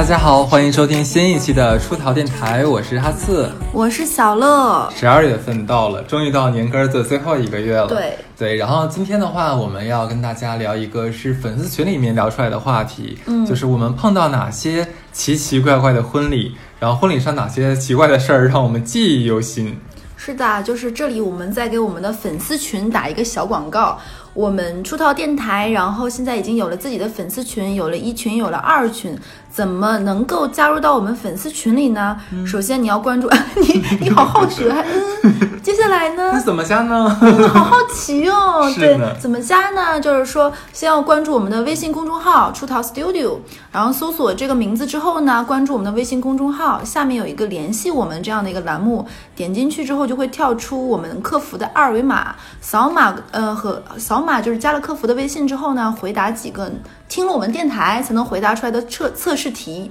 [0.00, 4.90] 大家好，欢迎收听新一期的出逃电台，我是哈刺，我是小乐。
[4.96, 7.86] 十二月份到了，终于到年根儿的最后一个月了。
[7.86, 19.78] 对对，然后今天的话，我们要跟大家聊一个是粉丝群里面聊出来的话题，嗯就是我们碰到哪些奇奇怪怪的婚礼，然后婚礼上哪些奇怪的事儿让我们记忆犹新。
[20.16, 23.98] 是的，就是这里我们在给我们的粉丝群打一个小广告。
[24.40, 29.14] 我们出逃电台，然后现在已经有了自己的粉丝群，有了一群，有了二群。
[29.50, 32.16] 怎么能够加入到我们粉丝群里呢？
[32.32, 33.28] 嗯首先你要关注
[33.60, 34.70] 你，你好好学，
[35.24, 36.30] 嗯，接下来呢？
[36.32, 37.10] 那怎么加呢？
[37.52, 40.00] 好好奇哦， 对，怎么加呢？
[40.00, 43.38] 就是说，先要关注我们的微信公众号“出逃 Studio”，
[43.72, 56.70] 然后搜索这个名字之后呢，关注我们的微信公众号，下面有一个联系我们这样的一个栏目，点进去之后就会跳出我们客服的二维码，扫码呃和扫码就是加了客服的微信之后呢，回答几个
[57.08, 59.90] 听了我们电台才能回答出来的测测试题。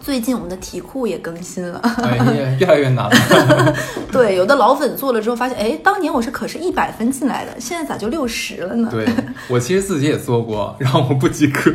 [0.00, 1.80] 最近我们的题库也更新了。
[2.02, 3.74] 哎呀， 越来越难了。
[4.12, 8.88] 对，有的老粉做了之后发现，哎，当年我是可是一百分进来的，现在咋就六十了呢？
[8.92, 9.06] 对
[9.48, 11.72] 我其实自己也做过，然后我不及格。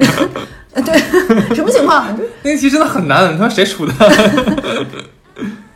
[0.72, 0.98] 呃， 对，
[1.54, 2.08] 什么情况？
[2.44, 3.94] 那个题真的很难，你说谁出的？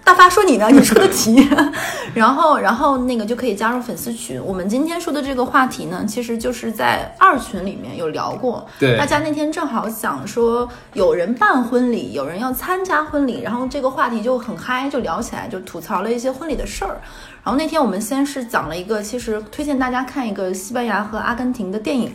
[0.07, 0.69] 大发说你呢？
[0.71, 1.35] 你出的题，
[2.15, 4.41] 然后，然后那个就可以加入粉丝群。
[4.41, 8.65] 我们今天说的这个话题呢，其实就是在二群里面有聊过。
[8.79, 17.01] 对大家那天正好想说，有人办婚礼，有人要参加婚礼，然后这个话题就很嗨，就聊起来，就吐槽了一些婚礼的事儿。
[17.43, 22.13] 然后那天我们先是讲了一个，其实推荐大家看一个西班牙和阿根廷的电影，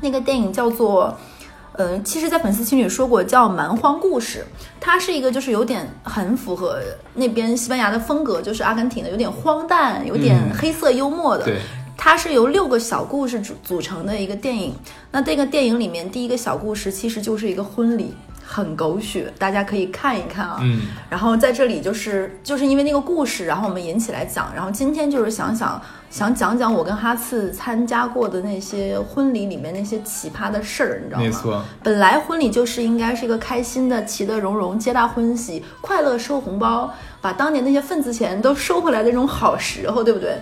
[0.00, 1.18] 那个电影叫做。
[1.78, 4.40] 呃，其实，在粉丝群里说过叫《蛮荒故事》，
[4.80, 6.80] 它是一个就是有点很符合
[7.14, 11.44] 那边西班牙的风格，就是阿根廷的，有点荒诞，有点嗯黑色幽默的。
[11.44, 11.60] 对，
[11.96, 14.74] 它是由六个小故事组组成的一个电影。
[15.12, 18.12] 那这个电影里面第一个小故事其实就是一个婚礼，
[18.50, 20.56] 很狗血，大家可以看一看啊。
[20.62, 24.50] 嗯，然后在这里就是就是因为那个故事，然后我们引起来讲。
[24.54, 25.78] 然后今天就是想想
[26.08, 31.24] 想讲讲我跟哈次参加过的那些婚礼里面那些奇葩的事儿，你知道吗？
[31.24, 31.62] 没错。
[31.82, 40.38] 本来婚礼就是应该是一个开心的、其乐融融、皆大欢喜、快乐收红包，把当年那些份子钱都收回来的这种好时候，对不对？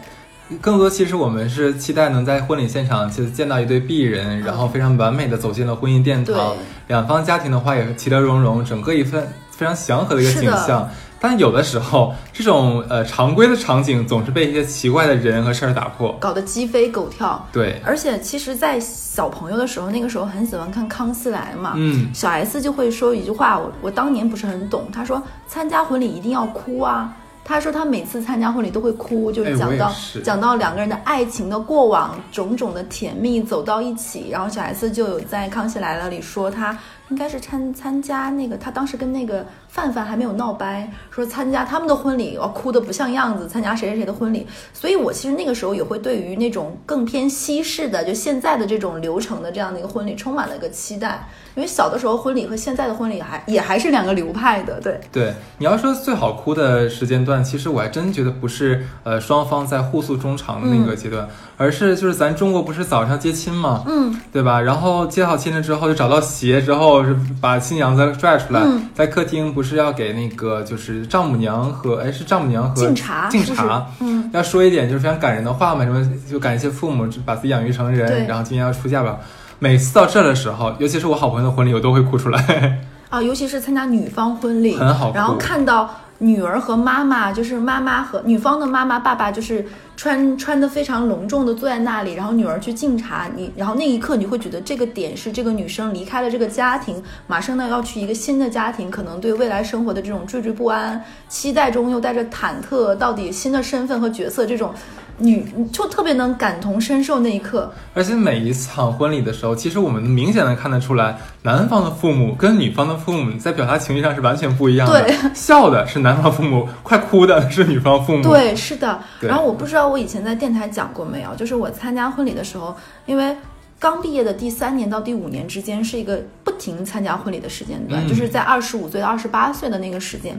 [0.61, 6.57] 更多其实我们是期待能在婚礼现场，其实见到一对璧人，然后非常完美的走进了婚姻殿堂对。
[6.89, 10.89] 两方家庭的话也是其乐融融，整个一份非常祥和的一个景象。
[11.19, 16.15] 但有的时候，这种呃常规的场景总是被一些奇怪的人和事儿打破。
[16.21, 17.45] 搞得鸡飞狗跳。
[17.51, 21.73] 对，而且其实，在小朋友的时候，那个时候很喜欢看《康熙来了》嘛。
[21.75, 24.89] 嗯，小 S 就会说一句话，我我当年不是很懂。
[24.93, 27.17] 她说参加婚礼一定要哭啊。
[27.47, 29.93] 她说他每次参加婚礼都会哭，就是讲到、
[30.25, 34.31] 讲到两个人的爱情的过往，种种的甜蜜走到一起。
[34.31, 36.77] 然后小 S 就有在《康熙来了》里说他
[37.09, 44.47] 应该是参参加那个，他当时跟那个范范还没有闹掰，说参加他们的婚礼，哦，哭的不像样子，参加谁谁谁的婚礼。
[44.73, 51.29] 所以我其实那个时候也会对于那种更偏西式的，就现在的这种流程的这样的一个婚礼充满了一个期待。
[51.55, 55.01] 因为小的时候婚礼和现在的婚礼还也还是两个流派的，对。
[55.11, 63.85] 对，你要说最好哭的时间段，其实我还真觉得不是呃双方在互诉衷肠的那个阶段，而是就是咱中国不是早上接亲嘛？
[63.87, 64.61] 嗯，对吧？
[64.61, 79.19] 然后接好亲了之后，就找到鞋之后，是把新娘子拽出来，嗯在客厅不是要给那个就是丈母娘和哎是丈母娘和敬茶，敬茶，嗯，要说一点就是非常感人的话嘛，什么就感谢父母把自己养育成人，然后今天要出嫁吧。
[79.59, 82.79] 每次到这儿的时候，尤其是我好朋友的婚礼，我都会哭出来，
[83.09, 85.17] 啊，尤其是参加女方婚礼，很好哭。
[85.17, 89.65] 然后看到女儿和妈妈，就是妈妈和女方的妈妈、爸爸，就是
[89.97, 104.73] 穿穿的非常隆重的坐在那里，然后女儿去敬茶，你，然后那一刻你会觉得这个点是这个女生离开了这个家庭，马上呢要去一个新的家庭，可能对未来生活的这种惴惴不安，期待中又带着忐忑，到底新的身份和角色这种。
[105.19, 115.03] 女就特别能感同身受那一刻，而且每一场婚礼的时候，其实我们明显的看得出来，男方的父母跟女方的父母在表达情绪上是完全不一样的。
[115.03, 118.23] 对， 笑的是男方父母，快哭的是女方父母。
[118.23, 119.01] 对，是的。
[119.21, 122.77] 然后我不知道我以前在电台讲过没有，就是我参加婚礼的时候，
[123.07, 123.35] 因为
[123.79, 130.39] 刚毕业的第三年到第五年之间是一个不停参加婚礼的时间段，嗯就是在二十五岁到二十八岁的那个时间。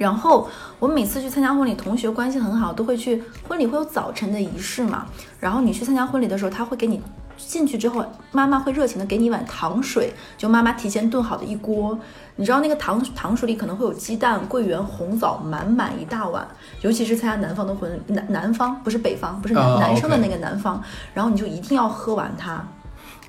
[0.00, 0.48] 然后
[0.78, 5.04] 我每次去参加婚礼，同学关系很好，都会去婚礼会有早晨的仪式嘛。
[5.38, 7.02] 然后你去参加婚礼的时候，他会给你
[7.36, 8.02] 进去之后，
[8.32, 11.98] 妈妈会热情的给你一碗糖水，就妈妈提前炖好的一锅。
[12.36, 16.48] 你知道那个糖糖水里可能会有鸡蛋、桂圆、红枣，满满一大碗。
[16.80, 20.82] 尤其是参加南方的婚礼，南南方不是北方，不是男、生的那个南方，
[21.12, 22.66] 然后你就一定要喝完它。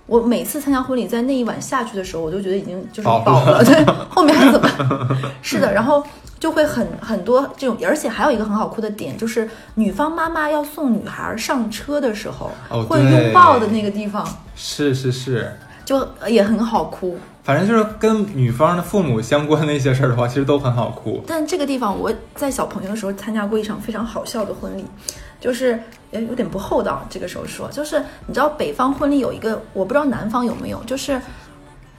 [0.07, 4.67] 我每次参加婚礼，在那一晚下去的时候，我就觉得已经就是饱饱了，对， 后面还怎么？
[5.41, 6.03] 是的， 然后
[6.41, 12.49] 就会很很多这种，而且还有一个很好哭的点，就是女方妈妈要送女孩上车的时候，
[12.89, 15.55] 会拥抱的那个地方，是是是，
[15.85, 17.15] 就也很好哭。
[17.43, 21.23] 反正就是跟女方的父母相关的一些事儿的话，其实都很好哭。
[21.27, 24.83] 但这个地方，我在小朋友的时候参加过一场非常好笑的婚礼，
[25.39, 25.79] 就是
[26.09, 27.05] 也有点不厚道。
[27.07, 31.19] 这个时候说，就是你知道北方婚礼有一个，我不知道南方有没有，就是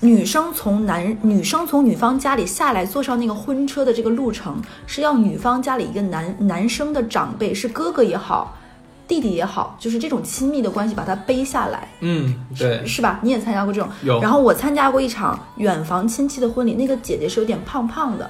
[0.02, 8.58] 女生从男女生从女方家里下来，坐上那个婚车的这个路程，是要女方家里一个男男生的长辈，是哥哥也好，
[9.06, 11.87] 弟弟也好，就是这种亲密的关系，把他背下来。
[12.00, 13.20] 嗯，对，是吧？
[13.22, 13.88] 你也参加过这种？
[14.02, 18.28] 有然后我参加过一场远房亲戚的婚礼，那个姐姐是有点胖胖的，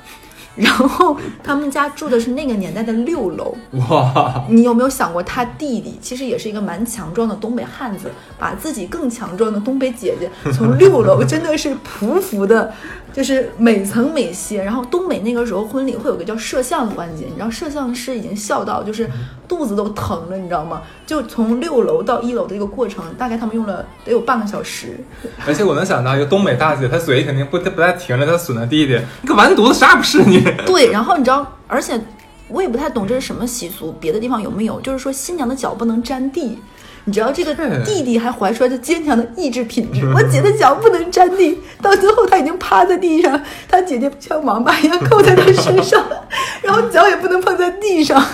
[0.57, 3.55] 然后他们家住的是那个年代的六楼。
[3.89, 12.73] 哇，你有没有想过，他弟弟其实也是一个蛮强壮的东北汉子，把自己更强壮的东北姐姐 从六楼真的是匍匐的，
[13.13, 14.63] 就是每层每歇。
[14.63, 19.09] 然后东北那个时候婚礼会有个叫摄像的环节，你知道摄像师已经笑到就是
[19.53, 20.81] 肚子都疼了，你知道吗？
[21.07, 24.99] 就从六楼到一楼的一个过程，大概他们用了得有半个小时。
[25.47, 30.43] 而且我能想到一个东北大姐，她嘴肯定不不带停着，她损她弟弟，你个完犊子，啥也不是你。
[30.65, 32.01] 对，然后你知道，而且
[32.49, 34.81] 我也不太懂这是什么习俗，别的地方有没有？
[34.81, 36.59] 就是说新娘的脚不能沾地。
[37.05, 37.55] 你知道这个
[37.85, 46.05] 弟弟还怀出来的坚强的意志品质，我姐的脚不能沾地，到最后他已经趴在地上，他姐姐像王八一样扣在他身上，
[46.63, 48.25] 然后脚也不能碰在地上。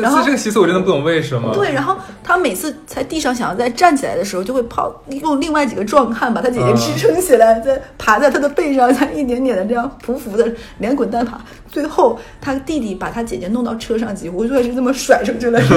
[0.00, 1.54] 然后这这个习俗我真的不懂为什么。
[1.54, 11.40] 对，然后他每次在地上想要再站起来的时候，就会跑用另外几个壮汉把他姐姐支撑起来，再爬在他的背上，再一点点的这样匍匐的连滚带爬。
[11.70, 15.76] 最后他弟弟把他姐姐弄到车上，几乎就是这么甩出去了， 说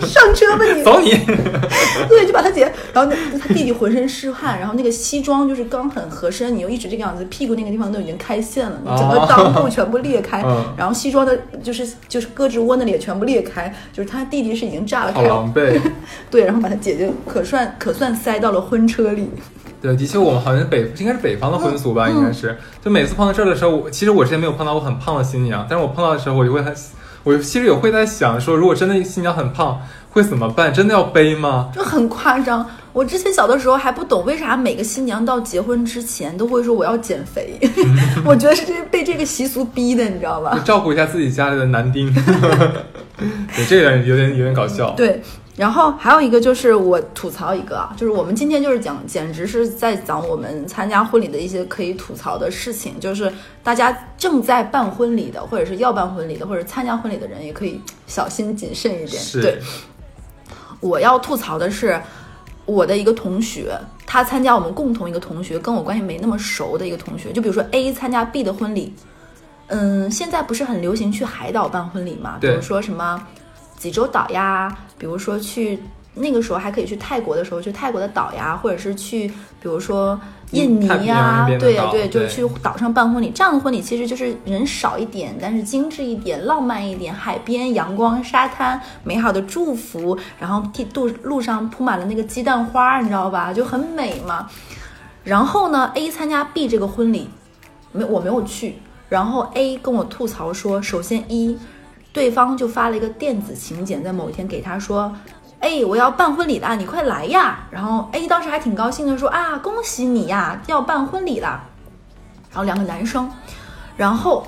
[0.00, 0.82] 上车吧你。
[0.82, 1.10] 走你！
[2.08, 2.62] 对，就把他姐，
[2.92, 15.80] 然后那他弟弟浑身是汗，然后那个西装就是刚很合身，你又一直这个样子，屁股那个地方都已经开线了，你整个哦裆部全部裂开，嗯然后西装的就是就是胳肢窝那里也全部裂开，就是他弟弟是已经炸了好开，狼狈。
[16.30, 19.30] 对，然后把他姐姐可算可算塞到了婚车里。
[19.80, 22.56] 对，的确，我们好像北应该是北方的婚俗吧，嗯应该是。
[22.84, 26.74] 就每次碰到这儿的时候，我其实我之前没有碰到过很胖的新娘，但是我碰到的时候，我就会很，
[27.22, 29.80] 我其实也会在想说，如果真的新娘很胖，
[30.10, 30.72] 会怎么办？
[30.74, 31.70] 真的要背吗？
[31.74, 32.66] 就很夸张。
[32.92, 37.56] 我之前小的时候还不懂为啥每个新娘到结婚之前都会说我要减肥，
[38.26, 40.58] 我觉得是这被这个习俗逼的，你知道吧？
[40.64, 42.12] 照顾一下自己家里的男丁。
[43.18, 44.90] 对，这个有点有点搞笑。
[44.96, 45.22] 对。
[45.58, 59.20] 然后还有一个就是我吐槽一个啊，就是我们今天就是讲，简直是在讲我们参加婚礼的一些可以吐槽的事情，就是大家正在办婚礼的，或者是要办婚礼的，或者参加婚礼的人也可以小心谨慎一点。
[59.20, 59.58] 是对，
[60.78, 62.00] 我要吐槽的是，
[62.64, 63.76] 我的一个同学，
[64.06, 68.94] 他参加我们共同一个同学跟我关系没那么熟的一个同学，就比如说 A 参加 B 的婚礼，
[69.66, 72.38] 嗯，现在不是很流行去海岛办婚礼嘛？
[72.40, 73.20] 比如说什么
[73.78, 75.80] 济州岛呀，比如说去
[76.14, 80.20] 那个时候还可以去泰国的时候去泰国的岛呀，或者是去比如说
[80.50, 83.30] 印尼呀，对呀对，就是去岛上办婚礼。
[83.30, 93.52] 这样的婚礼其实就是人少一点，但是精致一点、浪漫一点，海边、阳光、沙滩、美好的祝福，然后地路路上铺满了那个鸡蛋花，你知道吧？
[93.52, 94.48] 就很美嘛。
[95.22, 97.28] 然后呢，A 参加 B 这个婚礼，
[97.92, 98.76] 没我没有去。
[99.10, 101.58] 然后 A 跟我吐槽说，首先一，
[102.18, 105.14] 对方就发了一个电子请柬，在某一天给他说，
[105.60, 107.64] 哎，我要办婚礼啦，你快来呀！
[107.70, 111.64] 然后 A 当时还挺高兴的说啊，恭喜你呀，要办婚礼啦。
[112.50, 113.30] 然后两个男生，
[113.96, 114.44] 然后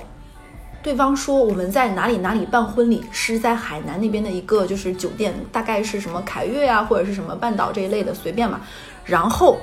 [0.82, 8.60] 对方说我们在哪里哪里办婚礼，是在海南那边的一个就是酒店，大概是什么凯悦啊，或者是什么半岛这一类的，随便嘛。
[9.04, 9.58] 然后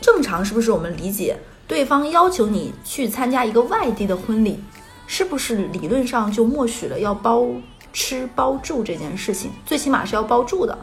[0.00, 1.36] 正常是不是我们理解，
[1.68, 4.58] 对方要求你去参加一个外地的婚礼，
[5.12, 7.44] 是不是理论上就默许了要包
[7.92, 9.50] 吃包住这件事情？
[9.66, 10.78] 最起码是要包住的。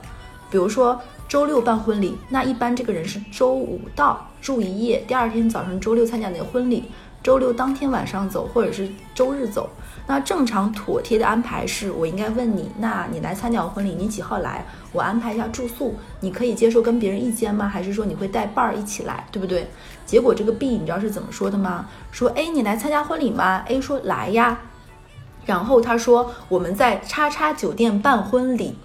[0.52, 6.84] 比如说周六办婚礼，那一般这个人是周五到住一夜，第二天早上周六参加那个婚礼，
[7.28, 9.70] 周六当天晚上走，或者是周日走。
[10.08, 14.66] 那正常妥帖的安排是我应该问你，那你来参加我婚礼，你几号来？
[14.94, 17.68] 我安排一下住宿，你可以接受跟别人一间吗？
[17.68, 19.68] 还是说你会带伴儿一起来，对不对？
[20.06, 21.88] 结果这个 B 你知道是怎么说的吗？
[22.14, 24.62] 说 A 你来参加婚礼吗？A 说来呀，
[25.46, 28.78] 然后他说我们在叉叉酒店办婚礼，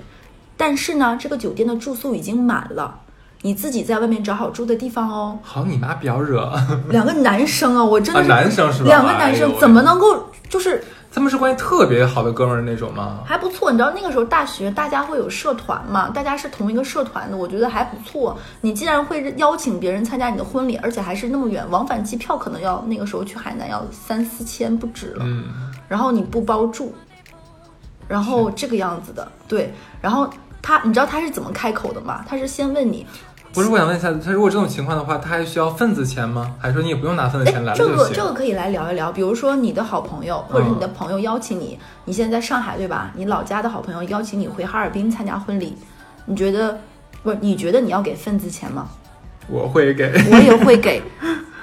[0.56, 3.01] 但是呢，这个酒店的住宿已经满了，
[3.42, 5.38] 你自己在外面找好住的地方哦。
[5.42, 6.50] 好你妈不要惹！
[6.88, 10.82] 两个男生啊，我真的男生是吧两个男生怎么能够就是
[11.14, 13.18] 他们是关系特别好的哥们儿那种吗？
[13.26, 16.08] 还不错，你知道那个时候大学大家会有社团嘛？
[16.08, 18.38] 大家是同一个社团的，我觉得还不错。
[18.62, 25.24] 你既然会邀请别人参加你的婚礼，而且还是那么远，往返机票可能要那个时候去海南要三四千不止了。
[25.26, 25.44] 嗯，
[25.86, 26.94] 然后你不包住，
[28.08, 29.70] 然后这个样子的，对。
[30.00, 30.26] 然后
[30.62, 32.24] 他，你知道他是怎么开口的吗？
[32.26, 33.06] 他是先问你，
[33.52, 36.54] 不是，我想问一下，他如果这种情况的话，他还需要份子钱吗？
[36.58, 38.14] 还是说你也不用拿份子哎钱来，了这个就行？
[38.14, 39.12] 这个可以来聊一聊。
[39.12, 43.10] 比如说你的好朋友或者你的朋友邀请你，你现在在上海对吧？
[43.14, 45.76] 你老家的好朋友邀请你回哈尔滨参加婚礼，
[46.24, 46.78] 你觉得
[47.22, 47.36] 不是？
[47.40, 48.88] 你觉得你要给份子钱吗？
[49.48, 50.10] 我会给。
[50.32, 51.02] 我也会给，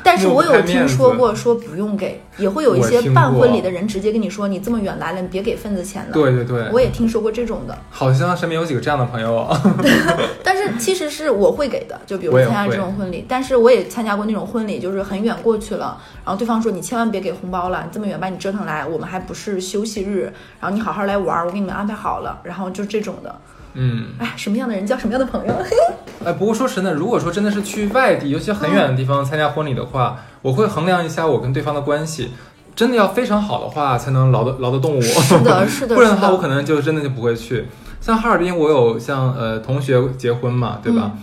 [0.09, 6.11] 但是我有听说过说不用给，也会有一些办婚礼的人直接跟你说，你这么远来了，你别给份子钱了。
[6.11, 9.61] 对对对，我也听说过这种的，好像身边有几个这样的朋友啊。
[10.43, 23.39] 但是其实是我会给的，就比如参加这种婚礼，但是我也参加过那种婚礼，就是很远过去了，然后对方说你千万别给红包了，你这么远把你折腾来，我们还不是休息日，然后你好好来玩儿，我给你们安排好了，然后就这种的，
[23.73, 25.53] 嗯，哎，什么样的人交什么样的朋友，
[26.25, 32.31] 哎，不过说实在，如果说真的是去外地，尤其很远的地方参加婚礼的话，我会衡量一下我跟对方的关系，
[32.75, 35.01] 真的要非常好的话，才能劳得劳得动我。
[35.01, 37.65] 是的， 是的，不然的话，我可能就真的就不会去。
[38.01, 41.11] 像哈尔滨，我有像呃同学结婚嘛，对吧？
[41.15, 41.21] 嗯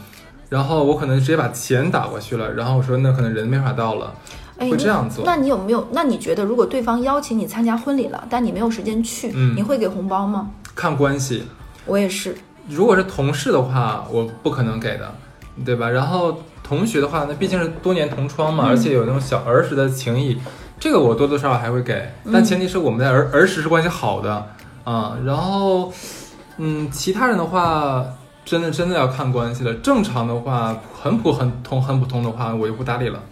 [0.49, 4.15] 然后我可能直接把钱打过去了，然后我说那可能人没法到了，
[4.59, 5.25] 哎，会这样做。
[5.27, 5.89] 那你有没有？
[5.91, 10.51] 那你觉得，如果对方邀请你参加婚礼了，但你没有时间去，嗯你会给红包吗？
[10.77, 11.49] 看关系，
[11.87, 12.37] 我也是，
[12.69, 15.15] 如果是同事的话，我不可能给的，
[15.65, 15.89] 对吧？
[15.89, 20.37] 然后同学的话，那毕竟是多年同窗嘛，嗯而且有那种小儿时的情谊，
[20.79, 24.47] 这个我多多少少还会给，嗯但前提是我们在儿儿时是关系好的
[24.85, 25.17] 啊。
[25.25, 25.93] 然后，
[26.59, 28.05] 嗯，其他人的话，
[28.45, 29.73] 真的真的要看关系了。
[29.75, 33.23] 正常的话，很普很通很普通的话，我就不搭理了。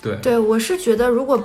[0.00, 1.42] 对，对我是觉得，如果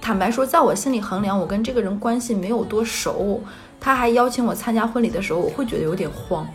[0.00, 3.42] 坦白说，在我心里衡量，我跟这个人关系没有多熟，
[3.84, 6.46] 他还邀请我参加婚礼的时候，我会觉得有点慌。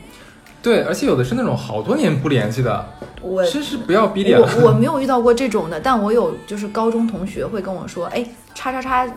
[0.64, 2.84] 对，而且有的是那种好多年不联系的，
[3.22, 4.42] 我真是不要逼脸。
[4.42, 9.08] 我我没有遇到过这种的，但我有就是高中同学会跟我说，哎，叉叉叉，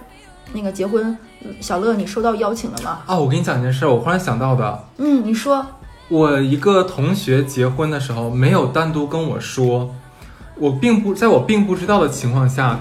[0.52, 1.16] 那个结婚，
[1.58, 3.00] 小乐你收到邀请了吗？
[3.06, 5.64] 啊，我跟你讲一件事，我忽然想到的，嗯，你说，
[6.08, 9.94] 我一个同学结婚的时候没有单独跟我说，
[10.56, 12.78] 我并不在我并不知道的情况下，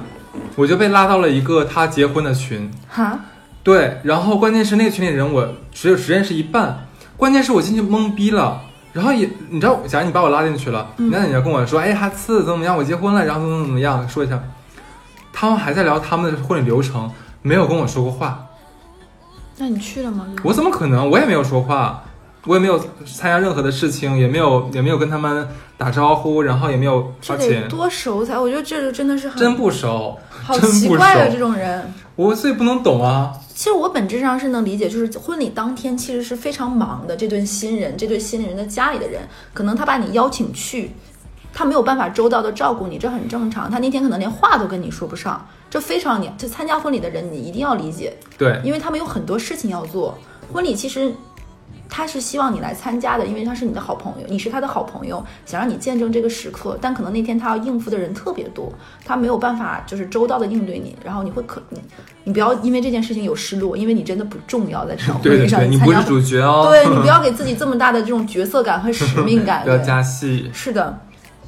[0.57, 2.69] 我就被拉到了一个他结婚的群。
[2.89, 3.17] 哈，
[3.63, 8.61] 对，然后关键是那个群里人我只有只认识一半，关键是我进去懵逼了。
[8.93, 14.41] 然后也，你知道，假如你把我拉进去了，嗯那你要跟我说，哎，哈次怎么怎么样，我结婚了，然后怎么怎么样，说一下。
[15.31, 17.09] 他们还在聊他们的婚礼流程，
[17.41, 18.47] 没有跟我说过话。
[19.57, 20.27] 那你去了吗？
[20.43, 21.09] 我怎么可能？
[21.09, 22.03] 我也没有说话，
[22.45, 28.37] 我也没有参加任何的事情，也没有也没有跟他们打招呼，然后也没有花钱，多熟才？
[28.37, 31.93] 我觉得这个真的是很真不熟，好奇怪啊，这种人。
[32.15, 33.31] 我所以不能懂啊。
[33.53, 37.15] 其实我本质上是能理解，就是婚礼当天其实是非常忙的。
[37.15, 39.21] 这对新人，这对新人的家里的人，
[39.53, 40.91] 可能他把你邀请去，
[41.53, 43.69] 他没有办法周到的照顾你，这很正常。
[43.69, 50.17] 他那天可能连话都跟你说不上，这非常你就参加婚礼的人，你一定要理解，对，因为他们有很多事情要做。
[50.51, 51.13] 婚礼其实
[51.93, 56.79] 他是希望你来参加的，因为他是你的好朋友，你是他的好朋友，想让你见证这个时刻。
[56.81, 58.71] 但可能那天他要应付的人特别多，
[59.03, 61.81] 他没有办法就是周到的应对你，然后你会可你
[62.23, 65.95] 你不要因为这件事情有失落，因为你真的不重要，在这场 对对对，婚礼上你参加婚。
[65.95, 66.67] 不是主角哦。
[66.69, 69.63] 对你不要 给自己这么大的这种角色感和使命感。
[69.65, 70.49] 不要加戏。
[70.53, 70.97] 是的，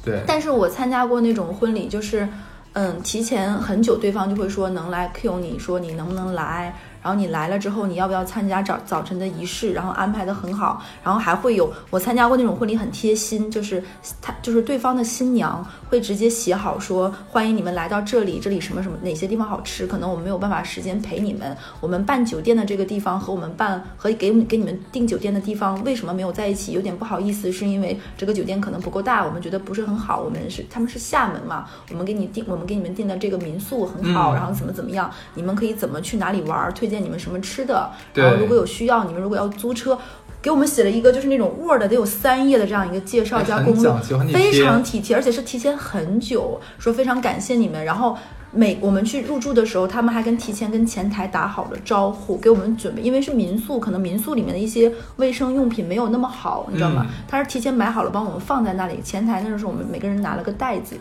[0.04, 2.28] 对，但是我参加过那种婚礼，就是，
[2.74, 13.84] 嗯，提前很久，对方就会说能来 Q 你说你能不能来，然后你来了之后，你要不要参加早早晨的仪式，然后安排的很好，然后还会有我参加过那种婚礼很贴心，就是
[14.22, 34.34] 他就是对方的新娘会直接写好说欢迎你们来到这里，这里什么什么哪些地方好吃，可能我们没有办法时间陪你们，我们办酒店的这个地方和我们办和给给你们订酒店的地方为什么没有在一起，有点不好意思，是因为这个酒店可能不够大，我们觉得不是很好，我们是他们是厦门嘛，我们给你订我们给你们订的这个民宿很好，嗯。
[34.34, 39.98] 然后怎么怎么样，你们可以怎么去哪里玩儿，推荐你们什么吃的，然后如果有需要，你们如果要租车。
[40.42, 43.90] 给我们写了一个就是那种 Word 得有三页的这样一个介绍加很攻略
[44.30, 48.16] 非常体贴，而且是提前很久说非常感谢你们，然后。
[48.56, 57.04] 每我们去入住的时候，他们还跟提前跟前台打好了招呼，给我们准备，因为是民宿，可能民宿里面的一些卫生用品没有那么好，你知道吗？
[57.08, 59.00] 嗯他是提前买好了，帮我们放在那里。
[59.02, 60.94] 前台那时候我们每个人拿了个袋子，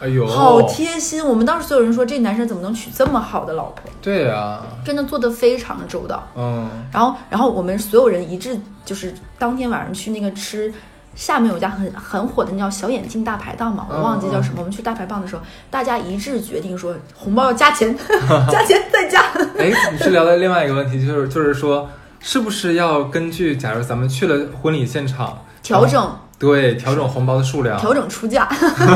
[0.00, 1.24] 哎呦，好贴心。
[1.24, 3.90] 我们当时所有人说，这男生怎么能娶这么好的老婆？
[4.00, 6.26] 对呀、真的做得非常周到。
[6.34, 10.72] 嗯，然后，然后我们所有人一致就是当天晚上去那个吃
[11.14, 14.54] 下面有家很很火的，那叫小眼镜大排档嘛，我忘记叫什么。
[14.58, 17.94] 我们去大排档的时候，大家一致决定说红包 要加钱，
[18.50, 19.20] 加钱再加。
[19.58, 21.86] 哎，你是聊的另外一个问题，就是就是说，
[22.20, 26.10] 是不是要根据假如咱们去了婚礼现场调整？
[26.40, 28.48] 对，调整红包的数量，调整出价。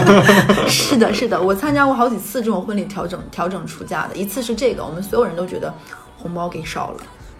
[0.66, 5.72] 是的，是的，我参加过好几次这种婚礼调整调整出价的，一次是这个，我们所有人都觉得
[6.16, 6.96] 红包给少了。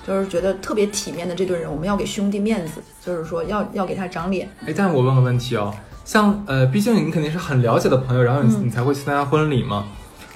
[0.07, 4.47] 就是觉得特别体面的这对人，我们要给兄弟面子，就是说要要给他长脸。
[4.67, 9.87] 哎，但我问个问题哦，像呃，毕竟你肯定是很了解的朋友，然后你你才会去参加婚礼嘛。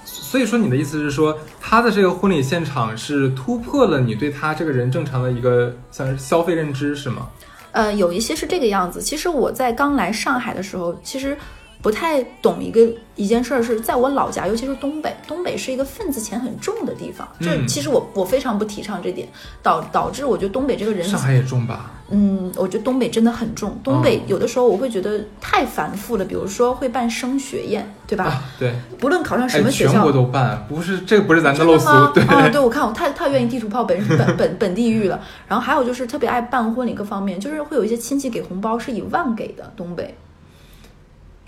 [0.06, 7.28] 所以说你的意思是说，他的这个婚礼现场是突破了你对他这个人正常的一个像是消费认知是吗？
[7.72, 9.00] 呃，有一些是这个样子。
[9.00, 11.36] 其实我在刚来上海的时候，其实。
[11.80, 12.80] 不太懂一个
[13.14, 17.26] 一件事儿，是在我老家，尤其是东北，东北是一个份子钱很重的地方。
[17.40, 19.28] 这其实我我非常不提倡这点，
[19.62, 21.92] 导导致我觉得东北这个人，上海也重吧？
[22.10, 23.78] 嗯，我觉得东北真的很重。
[23.84, 28.42] 东北有的时候我会觉得太繁复了，比如说会办升学宴，对吧？
[28.58, 32.12] 对，不论考上什么学校，全国都办，不是这个不是咱的陋俗。
[32.12, 35.20] 对啊，对我看我太太愿意地图炮本本本 本地域了。
[35.46, 40.16] 然后还有就是特别爱办婚礼，各方面就是会有一些亲戚给红包是以万给的，东北。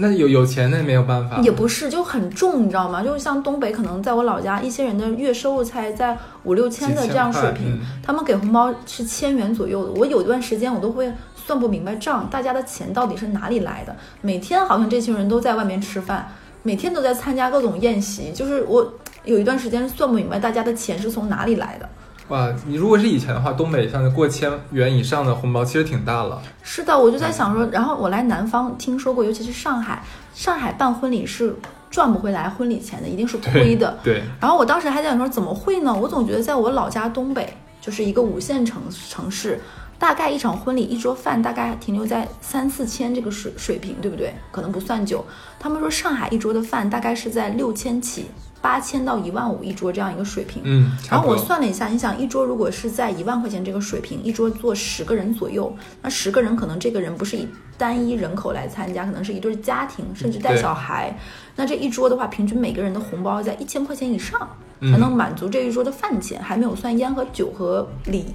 [0.03, 3.03] 那有有钱那没有办法，也不是就很重，你知道吗？
[3.03, 9.93] 就是像东北，可能在我老家，一些人的月收入才在五六千的这样水平，他们给红包是千元左右的。
[9.93, 13.95] 我有一段时间我都会算不明白账，大家的钱到底是哪里来的？
[14.23, 16.27] 每天好像这群人都在外面吃饭，
[16.63, 21.87] 每天都在参加各种宴席，就是我有一段时间算不明白大家的钱是从哪里来的。
[22.31, 26.41] 哇，你如果是以前的话，东北像过千元以上的红包其实挺大了。
[26.63, 31.55] 是的，我就在想说，然后我来南方听说过，尤其是上海，上海办婚礼是
[31.91, 33.99] 赚不回来婚礼钱的，一定是亏的。
[34.05, 34.23] 对。
[34.41, 35.93] 然后我当时还在想说，怎么会呢？
[35.93, 39.61] 我总觉得在我老家东北，就是一个五线城城市，
[39.99, 44.33] 大概一场婚礼一桌饭大概停留在三四千这个水水平，对不对？
[44.53, 45.25] 可能不算久。
[45.59, 48.27] 他们说上海一桌的饭大概是在六千起。
[48.63, 61.17] 八千到一万五一桌这样一个水平，嗯，然后我算了一下，你想一桌如果是在一万块钱这个水平，一桌坐十个人左右，那十个人可能这个人不是以单一人口来参加，可能是一对家庭，甚至带小孩，
[61.57, 64.39] 那这一桌的话，平均每个人的红包在一千块钱以上，
[64.81, 68.27] 才能满足这一桌的饭钱，还没有算烟和酒和礼，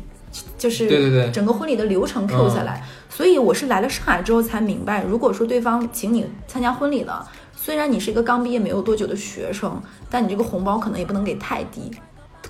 [0.58, 7.30] 就是对对对，整个婚礼的流程 Q 下来，所以我是来了上海之后才明白，如果说对方请你参加婚礼了。
[7.65, 11.89] 虽然你是一个刚毕业没有多久的学生，但你这个红包可能也不能给太低。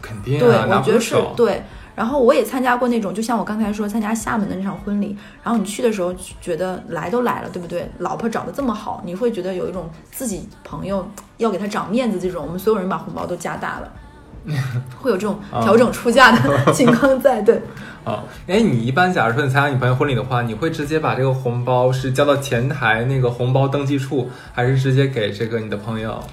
[0.01, 1.63] 肯定，对，我觉得是对。
[1.95, 7.89] 然后我也参加过那种，就像我刚才说参加厦门的那场婚礼，然后你去的时候觉得来都来了，对不对？
[7.99, 13.89] 老婆找的这么好，你会觉得有一种自己朋友要给他长面子这种，我们所有人把红包都加大了。
[15.01, 17.61] 会有这种调整出价的 情况在，对。
[18.03, 26.23] 啊，哎，你一般假如说你参加你朋友婚礼的话，你会直接把这个红包是交到前台那个红包登记处，还是直接给这个你的朋友？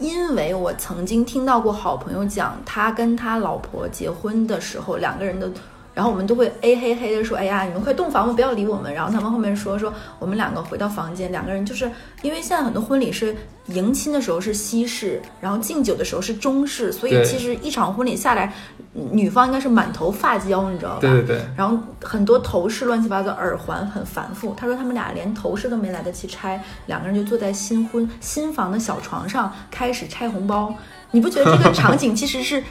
[0.00, 5.48] 因为我曾经听到过好朋友讲，他跟他老婆结婚的时候，两个人的。
[5.96, 8.92] 然后我们都会哎嘿嘿的说，哎呀，你们快洞房吧，不要理我们。
[8.92, 13.34] 然后他们后面说说，我们两个回到房间，两个人就是因为现在很多婚礼是
[13.68, 18.52] 迎亲的时候是西式，然后敬酒的时候是中式，所以其实一场婚礼下来，
[18.92, 20.98] 女方应该是满头发胶，你知道吧？
[21.00, 21.40] 对对对。
[21.56, 24.54] 然后很多头饰乱七八糟，耳环很繁复。
[24.54, 30.74] 他说他们俩连头饰都没来得及拆，两个人就坐在新婚新房的小床上开始拆红包。
[31.12, 32.62] 你不觉得这个场景其实是？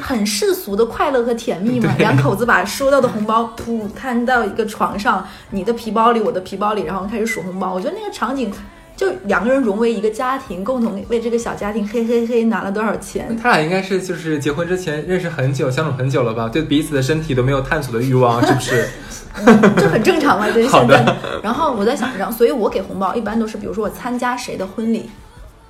[0.00, 7.74] 很世俗的快乐和甜蜜嘛，两口子把收到的红包铺摊到一个床上，你的皮包里，我的皮包里，然后开始数红包。
[7.74, 8.50] 我觉得那个场景，
[8.96, 13.36] 就两个人融为一个家庭，共同为这个小家庭嘿嘿嘿拿了多少钱。
[13.36, 16.48] 他俩应该是就是结婚之前认识很久，相处很久了吧？
[16.48, 18.88] 对彼此的身体都没有探索的欲望，是不是？
[19.76, 21.04] 这很正常嘛， 就是现在。
[21.42, 25.10] 然后我在想，然后所以我给红包一般都是，比如说我参加谁的婚礼，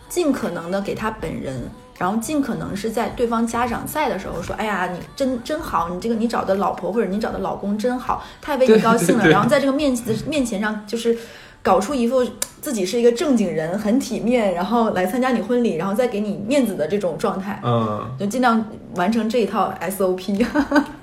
[0.09, 1.69] 尽可能的给他本人。
[2.03, 9.29] 然后尽可能是在对方家长在的时候说，哎呀，你真真好，你这个你找的老婆或者你找的老公真好，太为你高兴了。
[9.29, 11.17] 然后在这个面子面前上，就是
[11.63, 12.27] 搞出一副
[12.61, 17.61] 自己是一个正经人，很体面，然后来参加你婚礼，然后再给你面子的这种状态。
[17.63, 18.65] 嗯，就尽量
[18.97, 20.45] 完成这一套 SOP。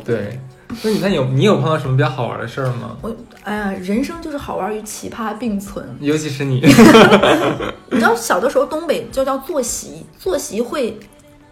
[0.03, 0.37] 对。
[0.83, 2.95] 那你看有你有碰到什么比较好玩的事儿吗？
[3.01, 6.61] 我哎呀，人生就是好玩与奇葩并存，尤其是你。
[7.89, 10.99] 你知道小的时候东北就叫坐席，坐席会，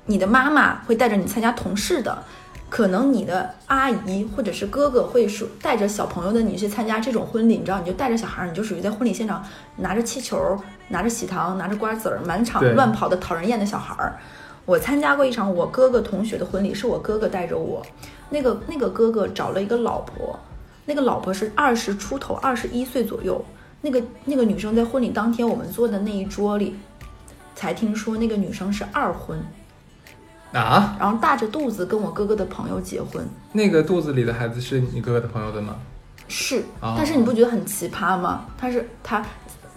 [0.06, 2.24] 你的妈妈会带着你参加同事的，
[2.70, 9.44] 可能你的阿姨或者是哥哥会说带着小朋友的你去参加这种婚礼，你知道你就带着小孩，你就属于在婚礼现场
[9.78, 10.38] 拿着气球、
[10.90, 14.16] 拿着喜糖、拿着瓜子儿满场乱跑的讨人厌的小孩儿。
[14.66, 17.82] 我参加过一场我哥哥同学的婚礼，是我哥哥带着我。
[18.30, 20.38] 那个那个哥哥找了一个老婆，
[20.86, 23.44] 那个老婆是二十出头，二十一岁左右。
[23.80, 26.76] 那个那个女生在婚礼当天，我们坐的那一桌里，
[27.56, 29.40] 才听说那个女生是二婚，
[30.52, 33.24] 啊，然后大着肚子跟我哥哥的朋友结婚。
[33.54, 35.76] 那个肚子里的孩子是你哥哥的朋友的吗？
[36.28, 38.46] 是哦，但是你不觉得很奇葩吗？
[38.58, 39.24] 他是他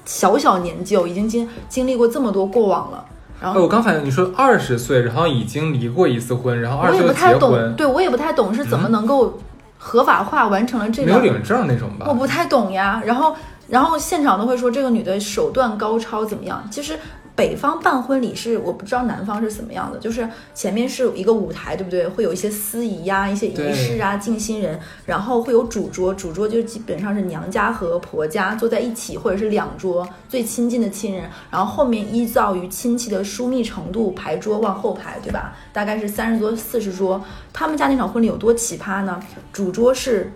[0.07, 3.07] 小小年纪哦，已经经经历过这么多过往了，
[3.41, 9.39] 然哎，后我刚反应你说二十岁，然后已经离过一次婚，然后二我也十岁就不太懂，结婚，对我也不太懂是怎么能够
[9.79, 11.07] 合法化完成了这个。
[11.07, 12.07] 没有领证那种吧？
[12.09, 13.03] 我不太懂呀。
[13.05, 13.35] 然后，
[13.69, 16.63] 然后现场都会说这个女的手段高超怎么样？
[16.71, 16.99] 其实
[17.37, 22.07] 北方办婚礼是我不知道南方是怎么样的，就是前面是一个舞台，对不对？
[22.07, 35.57] 会有一些司仪呀、一些仪式啊、敬新人，然后会有主桌，主桌就基本上是娘家和婆家坐在一起，或者是两桌最亲近的亲人，然后后面依照于亲戚的疏密程度排桌往后排，对吧？
[35.73, 37.23] 大概是三十桌、四十桌。
[37.53, 39.21] 他们家那场婚礼有多奇葩呢？
[39.53, 40.33] 主桌是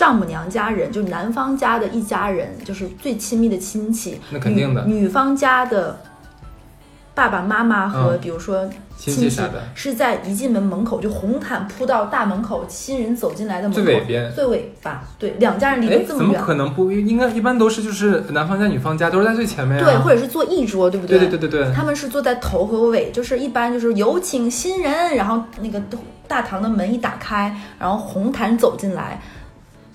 [0.00, 4.18] 丈母娘家人，就是男方家的一家人，就是最亲密的亲戚。
[4.30, 4.82] 那肯定的。
[4.86, 6.00] 女女方家的
[7.14, 8.18] 爸爸妈妈和嗯。
[8.18, 14.32] 比如说亲戚戚啥的，是在一进门门口就红毯铺到大门口，新人走进来的门口最尾边。
[14.32, 17.28] 最尾巴，对，两家人离哎得，这么远，怎么可能不应该？
[17.28, 21.18] 一般都是就是男方家女方家都是在最前面呀、对，或者是坐一桌，对不对？
[21.18, 25.78] 对对对对，他们是坐在头和尾，就是一般就是有请新人，然后那个
[26.26, 29.20] 大堂的门一打开，然后红毯走进来，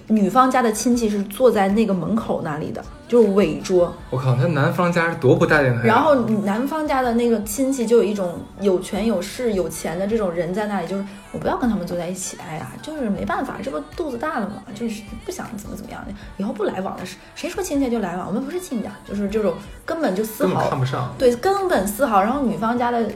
[0.07, 3.91] 女方家的亲戚是坐在那个门口那里的，就是尾桌。
[4.11, 5.85] 我靠，那男方家是多不待见他呀。
[5.85, 21.11] 然后男方家的那个亲戚就有一种有权有势有钱的这种人在那里，就是我不要跟他们坐在一起，哎呀，就是没办法，这不肚子大了嘛，就是不想怎么怎么样的，以后不来往了，谁谁说亲戚就来往，我们不是亲家，就是这种根本就丝毫看不上。
[21.17, 22.21] 对，根本丝毫。
[22.21, 23.09] 然后女方家的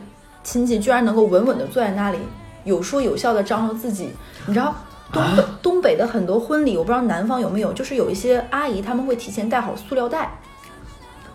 [0.43, 2.17] 亲戚居然能够稳稳的坐在那里，
[2.63, 4.09] 有说有笑的张罗自己。
[4.47, 4.73] 你知道
[5.11, 10.39] 东北、东北的很多婚礼，我不知道南方有没有，就是有一些阿姨她们会提前带好塑料袋，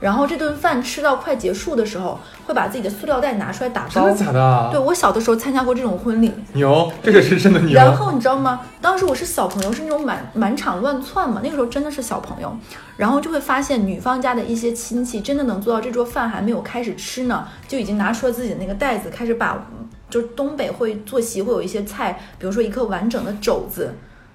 [0.01, 4.15] 然后这顿饭吃到快结束的时候，会把自己的塑料袋拿出来打包真的。
[4.15, 4.69] 假的？
[4.71, 7.75] 对，我小的时候参加过这种婚礼，牛，这个是真的牛。
[7.75, 8.61] 然后你知道吗？
[8.81, 12.55] 当时我是小朋友，是那种满满场乱窜嘛，那个时候真的是小朋友，
[12.97, 19.67] 然后就会发现女方家的一些亲戚真的能做到这桌饭还没有开始吃呢，就已经拿出了自己的那个袋子，开始把，
[20.15, 23.93] 就是东北会做席会有一些菜，比如说一颗完整的肘子，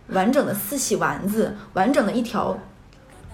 [0.10, 2.60] 完整的四喜丸子，完整的一条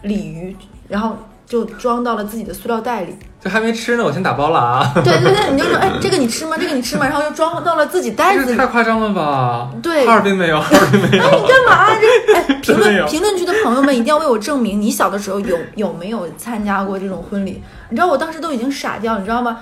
[0.04, 0.56] 鲤鱼，
[0.88, 3.16] 然后就装到了自己的塑料袋里。
[3.42, 4.92] 这还没吃呢，我先打包了啊！
[5.04, 6.56] 对对对，你就说， 哎，这个你吃吗？
[6.60, 7.08] 这个你吃吗？
[7.08, 8.68] 然后又装到了自己袋子里太。
[8.68, 9.72] 夸张了吧？
[9.82, 11.24] 对哈尔滨没有，哈尔滨没有。
[11.26, 11.96] 哎，你干嘛？
[12.00, 17.64] 这哎，评论评论区的朋友们一定要为我证明，你小的时候有有没有参加过这种婚礼？
[17.90, 19.62] 你知道我当时都已经傻掉，你知道吗？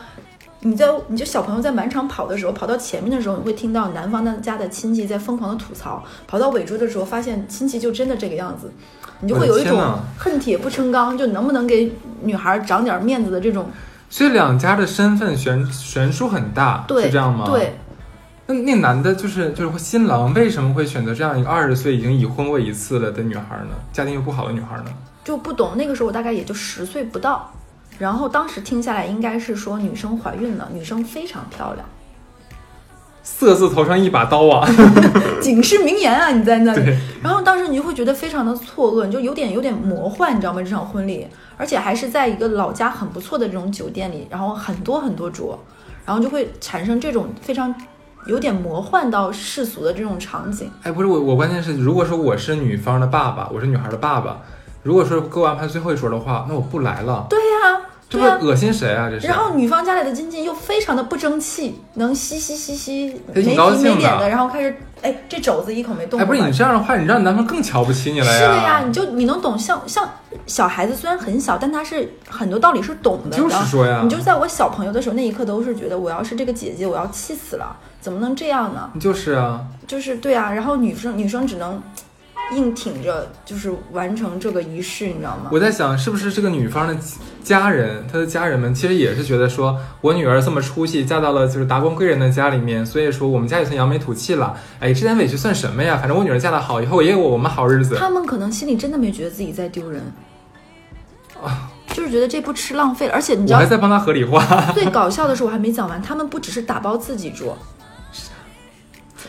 [0.65, 8.71] 你在你就小朋友在满场跑的时候，跑到前面的时候，你会听到男方的家的亲戚在疯狂的吐槽；跑到尾桌的时候，发现亲戚就真的这个样子，
[9.19, 13.69] 你就会有一种恨铁不成钢，就能不能给女孩长点面子的这种。
[14.09, 17.45] 所以两家的身份悬悬殊很大，对，是这样吗？。
[17.45, 17.75] 对，
[18.45, 23.75] 那那男的就是就是新郎为什么会选择这样一个二十岁已经已婚过一次了的女孩呢？
[23.91, 24.85] 家庭又不好的女孩呢？
[25.25, 25.75] 就不懂。
[25.75, 27.51] 那个时候我大概也就十岁不到，
[27.99, 31.85] 然后当时听下来应该是说女生怀孕了，女生非常漂亮。
[33.25, 34.67] 色字头上一把刀啊！
[35.41, 36.29] 警示名言啊！
[36.31, 40.61] 你在那里，然后当时你就会觉得非常的错愕，你就有点有点魔幻，你知道吗？
[40.61, 41.25] 这场婚礼，
[41.55, 45.57] 而且还是在一个老家很不错的这种酒店里，然后很多很多桌，
[46.05, 47.73] 然后就会产生这种非常
[48.25, 50.69] 有点魔幻到世俗的这种场景。
[50.83, 54.39] 哎，不是我，我关键是，如果说我是女方的爸爸，我是女孩的爸爸，
[54.81, 57.82] 如果说给我安排最后一桌的话，那我不来了，对呀、这
[58.19, 59.09] 对呀、不恶心谁啊？
[59.09, 59.27] 这是。
[59.27, 70.09] 然后女方家里的经济又非常的不争气，能嘻嘻嘻嘻没高兴的提没脸的，然后开始哎这肘子一口没动哎，不是你这样的话，你让你男朋友更瞧不起你了是的呀，你就你能懂，像像
[70.45, 73.37] 小孩子虽然很小，但他是很多道理是懂的。
[73.37, 78.89] 就是说呀你就在我小朋友的时候，那一刻都是觉得，我要是这个姐姐，我要气死了，怎么能这样呢？
[78.99, 81.81] 就是啊，就是对啊，然后女生女生只能
[82.55, 85.49] 硬挺着，就是完成这个仪式，你知道吗？
[85.51, 86.95] 我在想，是不是这个女方的
[87.43, 94.55] 家人，她的家人们其实也是觉得说，我女儿这么出息，嫁到了就是达官贵人的家里面，所以说我们家也算扬眉吐气了。
[94.79, 95.97] 哎，这点委屈算什么呀？
[95.97, 97.95] 反正我女儿嫁得好，以后也有我们好日子。
[97.95, 100.01] 他们可能心里真的没觉得自己在丢人，
[101.43, 104.43] 啊就是觉得这不吃浪费了，而且你知道我还在帮他合理化。
[104.73, 107.55] 最搞笑的是，我还没讲完，他们不只是打包自己桌，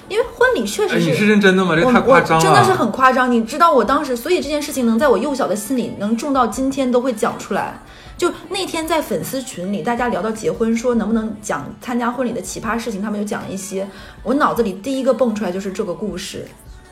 [0.09, 1.75] 因为婚礼确哎，实你是认真的吗？
[1.75, 2.43] 这个太夸张了。
[2.43, 3.31] 真的是很夸张。
[3.31, 7.79] 你知道我当时，所以这件事情能在我幼小的心里能种到今天都会讲出来。
[8.17, 13.87] 就那天在粉丝群里，大家聊到结婚，说能不能讲参加婚礼的奇葩事情，他们就讲了一些。
[14.23, 16.47] 我脑子里第一个蹦出来就是这个故事，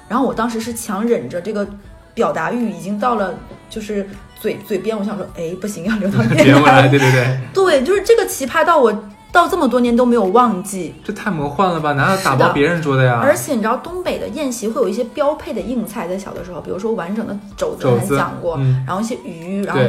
[0.09, 1.65] 然后我当时是强忍着这个
[2.13, 3.33] 表达欲已经到了
[3.71, 4.05] 就是
[4.41, 8.93] 嘴嘴边，我想说，哎，不行，要留到 别面过来，对对对，对，就是这个奇葩到我
[9.33, 10.95] 到这么多年都没有忘记。
[11.03, 11.95] 这太魔幻了吧？
[11.95, 13.19] 难道打包别人桌的呀？
[13.23, 19.81] 而且你知道东北的宴席会有一些标配的硬菜，在小的时候，比如说完整的肘子，还肘子讲过，然后一些鱼，然后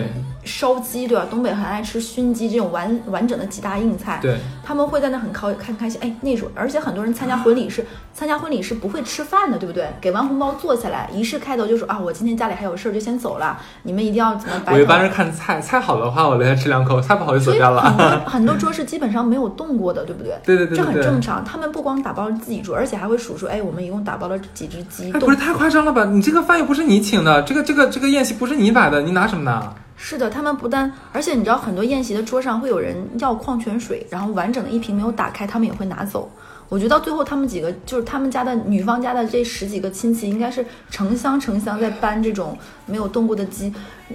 [0.46, 1.26] 烧鸡，对吧？
[1.30, 9.88] 东北很爱吃熏鸡这种完完整的几大硬菜，对，他们会在那很开很开心，哎，那种，而且很多人参加婚礼是参加婚礼是不会吃饭的，对不对？
[10.02, 14.74] 给完红包坐下来，仪式开头就说啊，我今天家里还有事儿，就先走了，你们一定要怎么摆。
[14.74, 18.24] 我一般是看菜，菜好的话我留下吃两口，菜不好就走掉很多了。
[18.28, 20.38] 很多桌是基本上没有动过的，对不对？
[20.44, 20.84] 对对对这。
[20.84, 21.44] 很正常。
[21.46, 26.06] 他们不光打包自己桌，而且还会数数，哎，我们一共打包了几只鸡，哎，不是太夸张了吧？
[26.06, 29.74] 你这个饭又不是你请的，这个这个这个宴席不是你摆的，你拿什么拿？
[30.06, 36.30] 是的，他们不但，而且你知道，很多宴席的桌上会有人要矿泉水，然后完整的一瓶没有打开，他们也会拿走。
[36.70, 43.74] 我觉得到最后，他们几个就是他们家的女方家的这十几个亲戚，应该是成箱成箱在搬这种没有动过的鸡。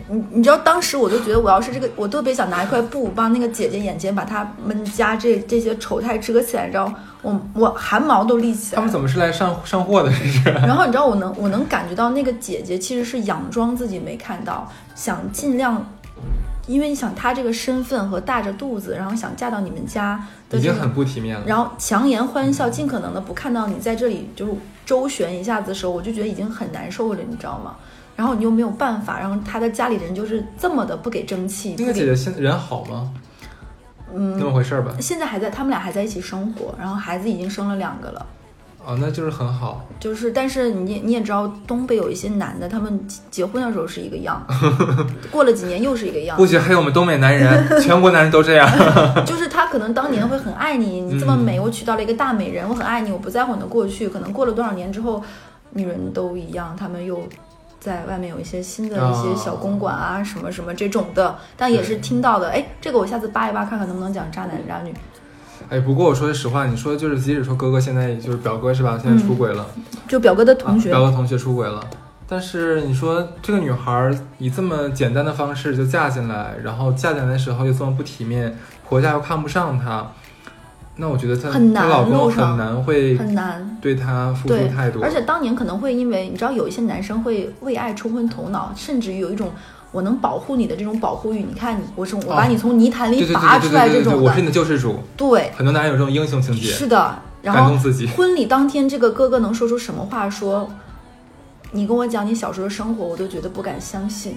[0.08, 8.76] 你你知道，当时我就觉得，我要是这个，我特别想拿一块布帮那个姐姐眼前把他们家这这些丑态遮起来，你知道，我我汗毛都立起来。
[8.76, 10.10] 他们怎么是来上上货的？
[10.10, 10.50] 这是？
[10.50, 15.84] 然后你知道我能我能感觉到那个姐姐其实是佯装自己没看到，想尽量，
[16.68, 20.16] 因为你想她这个身份和大着肚子，然后想嫁到你们家
[20.48, 21.44] 的这种，已经很不体面了。
[21.46, 24.52] 然后强颜欢笑，尽可能的不看到你在这里就是
[24.86, 27.74] 周旋一下子的时候，我就觉得已经很难受了，你知道吗？
[28.14, 33.12] 然后你又没有办法，然后她的家里人就是这么的不给争气，那个姐姐现在人好吗？
[34.14, 34.92] 嗯，那么回事儿吧。
[35.00, 38.26] 现在还在，他们俩还在一起生活，然后孩子已经生了两个了。
[38.88, 39.84] 哦，那就是很好。
[40.00, 44.42] 就是，但是你你也知道，东北有一些男的，他们结婚的时候是一个样，
[45.30, 46.46] 过了几年又是一个样不。
[46.46, 48.66] 许黑我们东北男人， 全国男人都这样。
[49.26, 54.08] 就是他可能当年会很爱你，你这么嗯美，我娶到了一个大美人，我很爱你，我不在乎你的过去。
[54.08, 55.22] 可能过了多少年之后，
[55.72, 57.28] 女人都一样，他们又
[57.78, 62.48] 在外面有一些新的一些小公馆啊，什么什么这种的，但也是听到的。
[62.48, 64.94] 哎，这个我下次扒一扒，看看能不能讲渣男渣女。
[65.70, 68.98] 哎，不过我说句实话，你说就是，即使说哥哥现在就是表哥是吧？
[69.02, 69.66] 现在出轨了，
[70.08, 71.84] 就表哥的同学，啊表哥同学出轨了。
[72.26, 78.56] 但是你说这个女孩儿以这么简单的方式就嫁进来，然后嫁进来的时候又这么不体面，
[78.88, 80.06] 婆家又看不上她，
[80.96, 83.78] 那我觉得她她老公很难会很难。
[83.80, 85.02] 对她付出太多。
[85.02, 89.50] 而且当年可能会因为你知道，有一些男生会为爱冲昏头脑，甚至于有一种
[89.90, 91.38] 我能保护你的这种保护欲。
[91.38, 95.00] 你看你，我从我把你从泥潭里拔出来这种的，我是你的救世主。
[95.16, 97.18] 对，很多男人有这种英雄情节，是的。
[97.40, 98.06] 然后自己。
[98.06, 100.68] 婚礼当天，这个哥哥能说出什么话说？
[101.70, 104.36] 你跟我讲你小时候的生活，我都觉得不敢相信。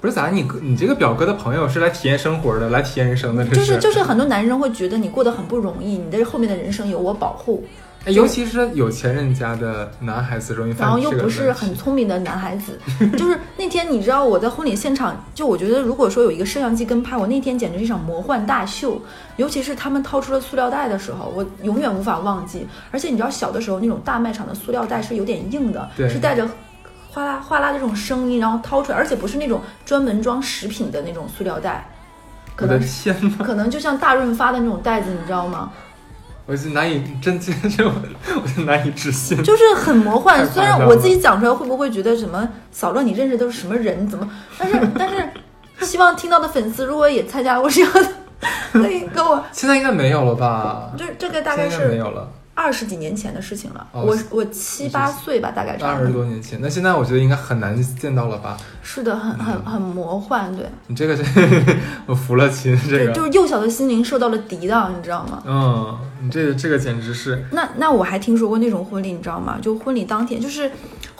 [0.00, 0.30] 不是咋？
[0.30, 7.70] 你哥你这个表哥的朋友是来体验生活的，来体验人生的，就是就是很多男人会觉得你过得很不容易，你的后面的人生有我保护，哎
[8.06, 12.78] 尤其是有钱人家的男孩子容易犯然后又不是很聪明的男孩子，
[13.16, 19.00] 就是那天你知道我在婚礼现场，就我觉得如果说有一个摄像机跟拍，我那天简直是一场魔幻大秀，
[19.36, 22.66] 尤其是他们掏出了塑料袋的时候，我永远无法忘记。
[22.90, 26.48] 而且你知道小的时候那种大卖场的塑料袋是有点硬的，是带着
[27.08, 31.88] 哗啦哗啦这种声音，然后掏出来，而且不是那种专门装食品的那种塑料袋，
[32.56, 32.80] 可能！
[33.38, 35.70] 可能就像大润发的那种袋子，你知道吗？
[36.46, 37.94] 我就难以真真就我
[38.42, 39.42] 我就难以置信。
[39.42, 40.44] 就是很魔幻。
[40.46, 44.06] 虽然我自己讲出来，会不会觉得什么扫乐你认识都是什么人？
[44.08, 44.28] 怎么？
[44.58, 48.08] 但是 但是，希望听到的粉丝如果也参加过这样的，
[48.72, 49.42] 可以跟我。
[49.52, 50.90] 现在应该没有了吧？
[50.96, 53.86] 就这个大概现在应该没是有了，二十几年前的事情了。
[53.92, 56.24] 哦我我七八岁吧，大概差二十多。
[56.24, 56.58] 年前。
[56.60, 58.56] 那现在我觉得应该很难见到了吧？
[58.82, 61.24] 是的，很很很魔幻，对你这个是，
[62.06, 65.42] 我服了亲，这对，个，就是幼小的心灵受到了涤荡，你知道吗？
[65.46, 69.58] 嗯，你这个这个简直是，那那我还听说过那种婚礼，你知道吗？
[69.62, 70.70] 就婚礼当天，就是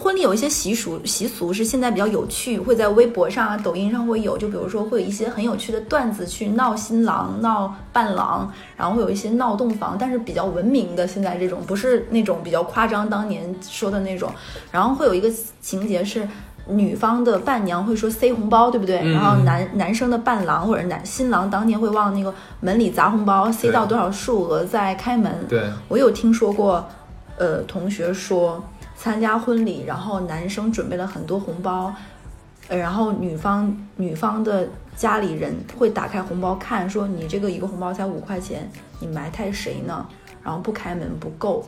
[0.02, 14.28] 婚礼有一些习俗习俗是现在比较有趣，会在微博上啊、抖音上会有，就比如说会有一些很有趣的段子去闹新郎、闹伴郎，然后会有一些闹洞房，但是比较文明的现在这种，不是那种比较夸张当年说的那种，
[14.72, 16.26] 然后会有一个情节是。
[16.68, 19.00] 女方的伴娘会说塞红包，对不对？
[19.00, 25.44] 嗯然后男男生的伴郎或者男新郎当天会往那个门里砸红包，塞到多少数额再开门。
[25.48, 26.86] 对，我有听说过，
[27.36, 28.62] 呃，同学说
[29.02, 31.92] 参加婚礼，然后男生准备了很多红包，
[32.68, 40.06] 呃，然后女方女方的家里人会打开红包看，说你这个一个红包才五块钱，你埋汰谁呢？
[40.44, 41.64] 然后不开门不够。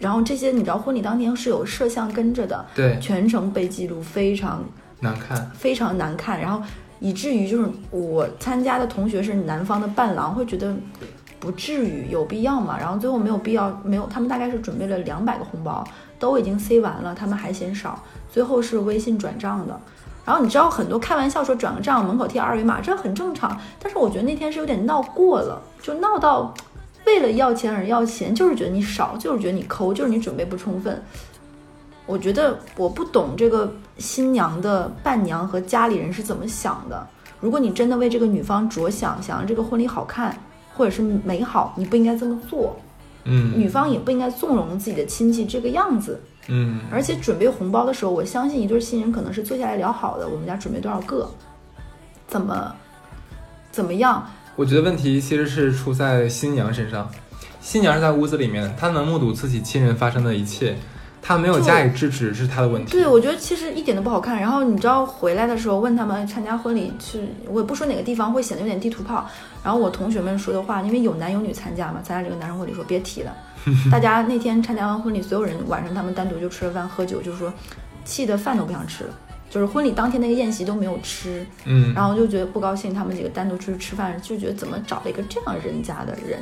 [0.00, 4.64] 然后这些你知道，婚礼当天是有摄像跟着的，对，全程被记录，非常
[4.98, 6.60] 难看，非常难看，然后
[6.98, 10.74] 以至于就是我参加的同学是男方的伴郎，会觉得
[11.38, 12.76] 不至于有必要嘛？
[12.76, 15.86] 然后最后没有必要，没有，他们大概是准备了两百个红包，
[16.18, 19.80] 都已经塞完了，他们还嫌少，最后是微信转账的。
[20.24, 23.56] 然后你知道很多开玩笑说转个账，门口贴二维码，这很正常。
[23.78, 26.52] 但是我觉得那天是有点闹过了，就闹到
[27.06, 31.00] 为了要钱而要钱，就是觉得你少，就是觉得你抠，就是你准备不充分。
[32.06, 37.06] 我觉得我不懂这个新娘的伴娘和家里人是怎么想的。
[37.40, 40.36] 如果你真的为这个女方着想，想让这个婚礼好看
[40.74, 42.76] 或者是美好，你不应该这么做。
[43.26, 46.20] 嗯，女方也不应该纵容自己的亲戚这个样子。
[46.48, 51.28] 嗯，而且准备红包的时候，我相信一对新人可能是坐下来聊好的，我们家准备多少个，
[52.28, 52.72] 怎么
[53.72, 54.24] 怎么样？
[54.54, 57.10] 我觉得问题其实是出在新娘身上。
[57.60, 60.76] 新娘是在屋子里面，她能目睹自己亲人发生的一切，
[61.26, 62.92] 她没有加以制止是他的问题。
[62.92, 64.40] 对，我觉得其实一点都不好看。
[64.40, 69.28] 然后你知道回来的时候问他们参加婚礼去，我也不说哪个地方会显得有点地图炮。
[69.64, 73.34] 然后我同学们说的话，因为有男有女参加嘛，参加这个男生婚礼说别提了。
[73.90, 77.52] 大家那天参加完婚礼，所有人晚上他们单独就吃了饭喝酒，就是说
[78.04, 79.10] 气的饭都不想吃了，
[79.50, 86.38] 就是婚礼当天那个宴席都没有吃，嗯，然后就觉得不高兴，他们几个单独出去吃饭，就觉得怎么找了一个这样人家的人，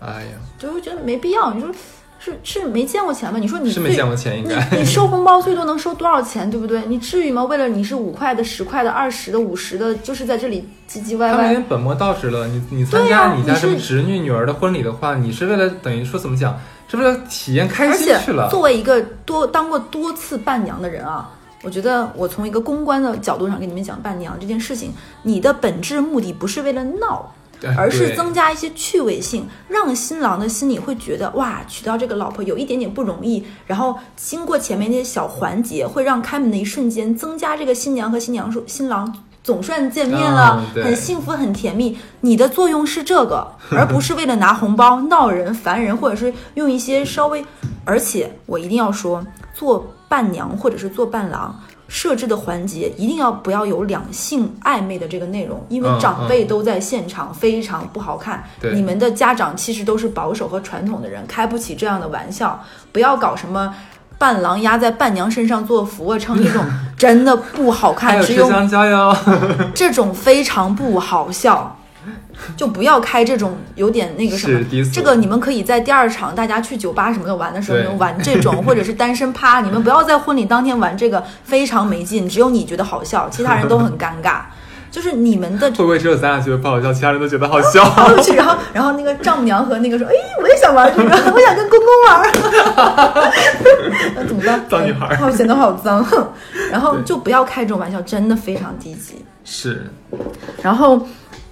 [0.00, 1.52] 哎呀，就会觉得没必要。
[1.52, 1.70] 你说
[2.18, 3.38] 是是没见过钱吗？
[3.38, 6.82] 你说你是没见过钱，应你该你收红包最多能收多少钱，对不对？
[6.86, 7.44] 你至于吗？
[7.44, 11.48] 为了你是五块的、十块的、二十的、五十的，就是在这里唧唧歪歪。
[11.48, 12.46] 他们本末倒置了。
[12.48, 18.48] 你你参对加你家什么侄女女儿的婚礼的话，你是为了等于说怎么讲，是为了体验开心去了。
[18.50, 21.30] 作为一个多当过多次伴娘的人啊，
[21.62, 27.35] 我觉得我从一个公关的角度上跟你们讲伴娘这件事情，你的本质目的不是为了闹，对
[27.76, 33.44] 而是增加一些趣味性，让新郎的心里会觉得哇，娶到这个老婆有一点点不容易。
[33.66, 39.12] 然后经过前面那些小环节，会让开门的一瞬间增加这个新娘和新娘说新郎。
[39.42, 41.96] 总算见面了，嗯很幸福，很甜蜜。
[42.20, 47.44] 你的作用是这个，而不是为了拿红包闹人、烦人，或者是用一些稍微。
[47.84, 51.56] 而且我一定要说，做伴娘或者是做伴郎
[51.88, 58.42] 设置的环节，一定要不要有两性暧昧的这个内容，因为嗯长辈都在现场，非常不好看。
[58.60, 62.60] 对你们的家长其实都是保守和传统的人，开不起这样的玩笑。
[62.92, 63.74] 不要搞什么
[64.18, 66.64] 伴郎压在伴娘身上做俯卧撑这种，
[66.96, 68.22] 真的不好还看。
[68.22, 69.16] 只有香蕉哟。
[69.74, 71.75] 这种非常不好笑，
[72.56, 74.60] 就不要开这种有点那个什么
[74.92, 82.28] 这个你们可以在第二场大家去酒吧什么的玩的时候，对你们玩这种，或者是单身趴，你们不要在婚礼当天玩这个，非常没劲。
[82.28, 84.40] 只有你觉得好笑，其他人都很尴尬。
[84.88, 87.82] 就是你们的会不会只有咱俩觉得不好笑，其他人都觉得好笑？
[88.34, 92.32] 然后然后那个丈母娘和那个说，哎，我也想玩这个，我想跟公公玩。
[94.16, 94.64] 那怎么办？
[94.70, 96.06] 脏女孩好显得好脏。
[96.70, 99.22] 然后就不要开这种玩笑，真的非常低级。
[99.44, 99.90] 是，
[100.62, 101.06] 然后，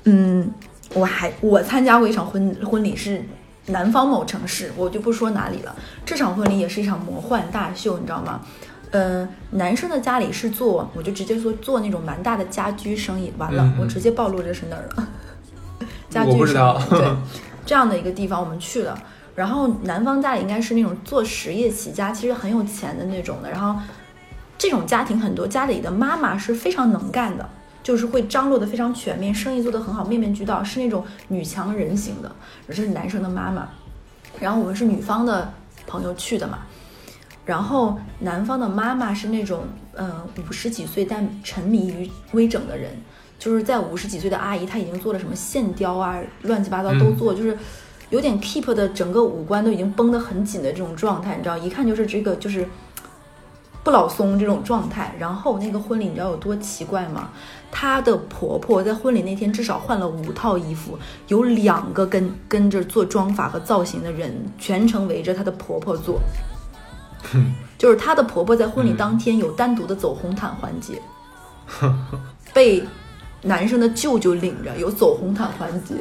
[0.05, 0.51] 嗯，
[0.95, 3.23] 我还我参加过一场婚婚礼，是
[3.67, 5.75] 南方某城市，我就不说哪里了。
[6.07, 8.41] 这场婚礼也是一场魔幻大秀，你知道吗？
[8.91, 13.33] 嗯，男生的家里是做，我就直接说做那种蛮大的家居生意。
[13.39, 15.09] 完了，我直接暴露这是哪儿了？
[16.09, 17.05] 家居我不知道对，
[17.67, 18.97] 这样的一个地方我们去了。
[19.35, 23.51] 然后男方家里应该是那种做实业起家，其实很有钱的那种的。
[23.51, 23.81] 然后
[24.57, 27.49] 这种家庭很多家里的妈妈是非常能干的，
[27.85, 32.33] 就是会张罗的非常全面，生意做得很好，面面俱到，是那种女强人型的。
[32.66, 33.68] 这是男生的妈妈，
[34.40, 35.53] 然后我们是女方的
[35.87, 36.61] 朋友去的嘛。
[37.44, 42.90] 然后男方的妈妈是那种，呃，五十几岁但沉迷于微整的人，
[43.38, 47.59] 就是在五十几岁的阿姨，她已经做了什么线雕啊，乱七八糟都做，就是
[48.09, 52.66] 有点 keep 的整个五官都已经绷得很紧的这种状态，你知道，一看就是这个就是
[53.83, 55.14] 不老松这种状态。
[55.18, 57.29] 然后那个婚礼你知道有多奇怪吗？
[57.77, 66.21] 她的婆婆在婚礼那天至少换了五套衣服，有两个跟跟着做妆发和造型的人全程围着她的婆婆做。
[67.77, 71.03] 就是她的婆婆在婚礼当天有单独的走红毯环节，
[72.55, 72.87] 被
[73.43, 75.97] 男生的舅舅领着有走红毯环节，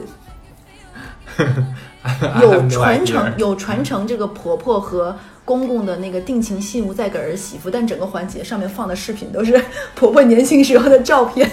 [2.41, 9.61] 有 传承有传承这个婆婆和公公的那个定情信物在给儿媳妇，但整个环节上面放的视频都是
[9.95, 11.49] 婆婆年轻时候的照片。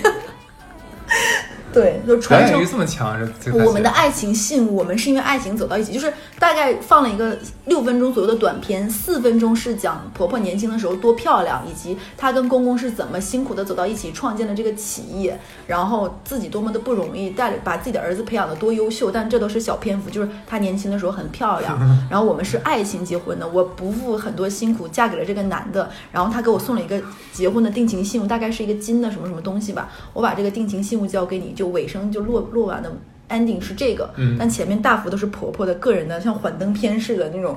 [1.73, 3.19] 对，就传承这么强，
[3.53, 21.79] 我们的爱情信物，我们是因为爱情走到一起，就是大概放了一个六分钟左右的短片，四分钟是讲婆婆年轻的时候多漂亮，以及她跟公公是怎么辛苦的走到一起，创建了这个企业，然后自己多么的不容易，带把自己的儿子培养的多优秀，但这都是小篇幅，就是她年轻的时候很漂亮，
[22.11, 27.01] 然后我们是爱情结婚的，我不负很多辛苦嫁给了这个男的，然后他给我送了一个
[27.33, 32.91] 结婚的定情信物，大概是一个金的什么什么东西吧，我把这个定情信物交给你，就尾声就落落完的
[33.29, 37.55] ending 是这个，嗯但前面大幅都是婆婆的个人的像幻灯片似的那种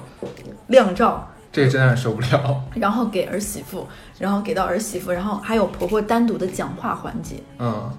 [0.67, 2.61] 亮照，这个真让人受不了。
[2.75, 3.87] 然后给儿媳妇，
[4.19, 7.37] 然后给到儿媳妇，然后还有婆婆单独的讲话环节。
[7.59, 7.89] 嗯，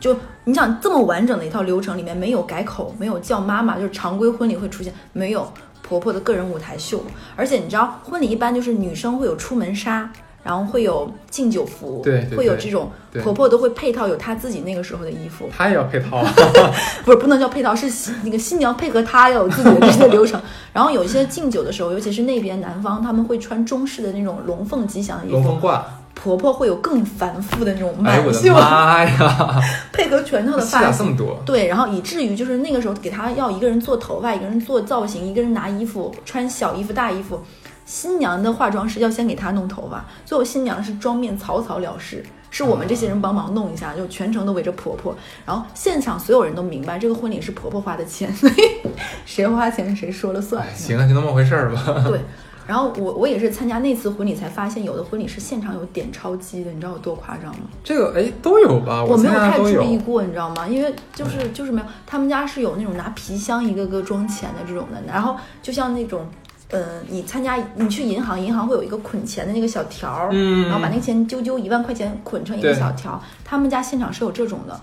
[0.00, 5.48] 就你想这么完整的一套流程里面没有改口，没有叫妈妈，就是常规婚礼会出现没有
[5.80, 7.00] 婆婆的个人舞台秀，
[7.36, 10.10] 而且你知道婚礼一般就是女生会有出门纱，
[10.46, 12.88] 然后会有敬酒服，对会有这种
[13.20, 16.24] 婆婆都会配套有她自己那个时候的衣服，她也要配套。
[17.04, 20.40] 不是不能叫配套，是新那个新娘配合她要有自己的这些流程。
[20.72, 25.80] 然后有一些敬酒的时候，尤其是那边南方他们会穿中式的那种龙凤吉祥的衣服，龙凤褂，
[26.14, 29.60] 婆婆会有更繁复的那种哎我的妈呀，
[29.92, 30.98] 配合全套的发型。
[30.98, 31.42] 这么多？
[31.44, 37.42] 对，然后以至于就是那个时候给她要一个人做头发，一个人做造型，一个人拿衣服穿小衣服、大衣服。
[37.86, 45.16] 新娘的化妆师要先给她弄头发，最后新娘是妆面草草了事，是我们这些人帮忙弄一下，就全程都围着婆婆。
[45.46, 48.88] 然后现场所有人都明白这个婚礼是婆婆花的钱，所 以
[49.24, 50.74] 谁花钱谁说了算哎，。
[50.74, 52.04] 行啊，就那么回事儿吧。
[52.08, 52.20] 对，
[52.66, 57.68] 然后我我也是参加那次婚礼才发现，有的婚礼是现场有点钞机的，你知道有多夸张吗？
[57.84, 59.04] 这个哎都有吧？
[59.04, 60.00] 我没有太注意有。
[60.00, 60.66] 过，你知道吗？
[60.66, 66.26] 因为就是就是没有，他们家是有那种拿皮箱一个个装钱的这种的，然后就像那种。
[66.70, 70.64] 呃，你参加你去银行，银行会有一个捆钱的那个小条儿，嗯。
[70.64, 73.22] 然后把那个钱揪揪一万块钱捆成一个小条。
[73.44, 74.80] 他们家现场是有这种的，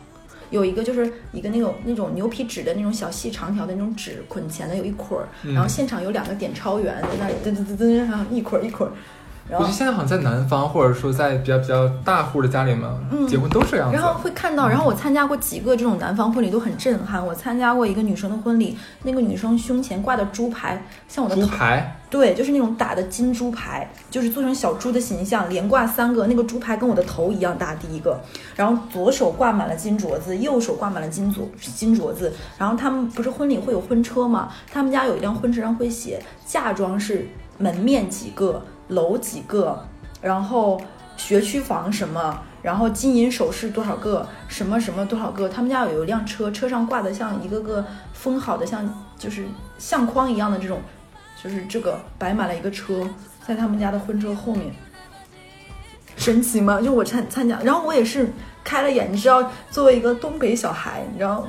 [0.50, 5.54] 有一个就是一个那种那种牛皮纸的那种小细长条的那种纸捆钱的有一捆儿，嗯。
[5.54, 8.94] 然后现场有两个点钞员在那里噔噔噔噔，然后一捆儿一捆儿，
[9.50, 13.96] 然后我觉得现在好像在南方，或者说在比较比较大户的家里面、嗯结婚都是这样子。
[13.96, 17.26] 然后会看到，然后我参加过几个这种南方婚礼都很震撼。
[17.26, 28.20] 我参加过一个女生的婚礼，那个女生胸前挂的猪牌像我的猪头，排，对，就是那种打的金猪牌，就是做成小猪的形象，连挂三个，那个猪牌跟我的头一样大，第一个。
[28.56, 31.42] 然后左手挂满了金镯子，右手挂满了金镯
[31.76, 32.32] 金镯子。
[32.58, 34.50] 然后他们不是婚礼会有婚车吗？
[34.72, 37.28] 他们家有一辆婚车上会写嫁妆是
[37.58, 38.64] 门面几个，
[38.94, 39.86] 楼几个，
[40.22, 40.82] 然后
[41.18, 45.50] 学区房什么，然后金银首饰多少个，什么什么多少个。
[45.50, 48.88] 他们家有一辆车，车上挂的像一个个封好的像
[49.18, 49.46] 就是
[49.78, 50.80] 相框一样的这种，
[51.42, 53.08] 就是这个摆满了一个车，
[53.46, 54.74] 在他们家的婚车后面。
[56.16, 56.80] 神奇吗？
[56.80, 58.32] 就我参参加，然后我也是
[58.64, 61.46] 开了眼，你知道，作为一个东北小孩，你知道，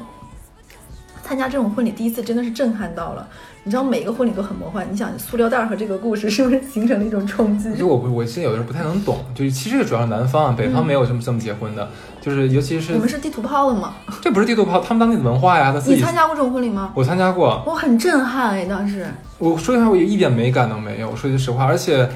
[1.22, 3.28] 参加这种婚礼第一次真的是震撼到了。
[3.66, 7.74] 你知道每个婚礼都很魔幻，你想塑料袋儿和这个故事是不是形成了一种冲击？
[7.74, 11.88] 就我不，我现在有的时候不太能懂，就是其实主要是南方啊，北方没有这么这么结婚的，
[12.20, 13.94] 就是尤其是你们是地图炮的吗？
[14.20, 15.96] 这不是地图炮，他们当地的文化呀，他自己。
[15.96, 16.92] 你参加过这种婚礼吗？
[16.94, 19.06] 我参加过，我很震撼哎，当时。
[19.38, 21.08] 我说句实话，我一点美感都没有。
[21.08, 22.06] 我说句实话，而且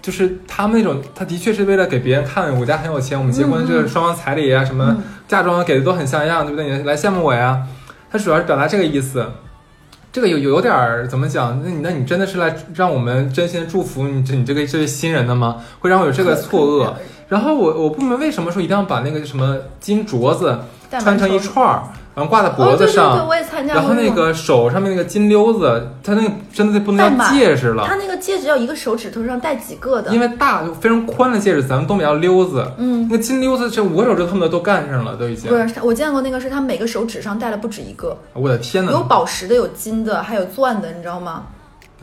[0.00, 6.78] 就是他们那种，他的确是为了给别人看，我家很有钱，我们结婚就是双方彩礼啊，什么嗯嫁妆给的都很像样，对不对？
[6.78, 7.62] 你来羡慕我呀。
[8.10, 9.26] 他主要是表达这个意思。
[10.14, 11.60] 这个有有点儿怎么讲？
[11.64, 15.56] 那你那你真的是来让我们真心祝福你这你这个这位新人的吗？
[15.80, 16.92] 会让我有这个错愕。
[17.26, 20.56] 然后我我不明白为什么说一定要把那个什么金镯子
[21.00, 21.82] 穿成一串儿，
[22.14, 23.94] 然后挂在脖子上，对对，我也参加然后。
[23.94, 30.20] 那个手上面那个金溜子，它那个真的不能叫戴戒指了他，那个戒指要一个手指头上戴几个的因。
[30.20, 35.56] 为大就非常宽的戒指，咱们东北叫溜子，嗯，那金溜子这五个手指头恨不得都干上了，都已经不。
[35.68, 41.42] 是，我见过那个是他每个手指上戴了不止一个，我的天有，宝石的，有金的，还有钻的，你知道吗？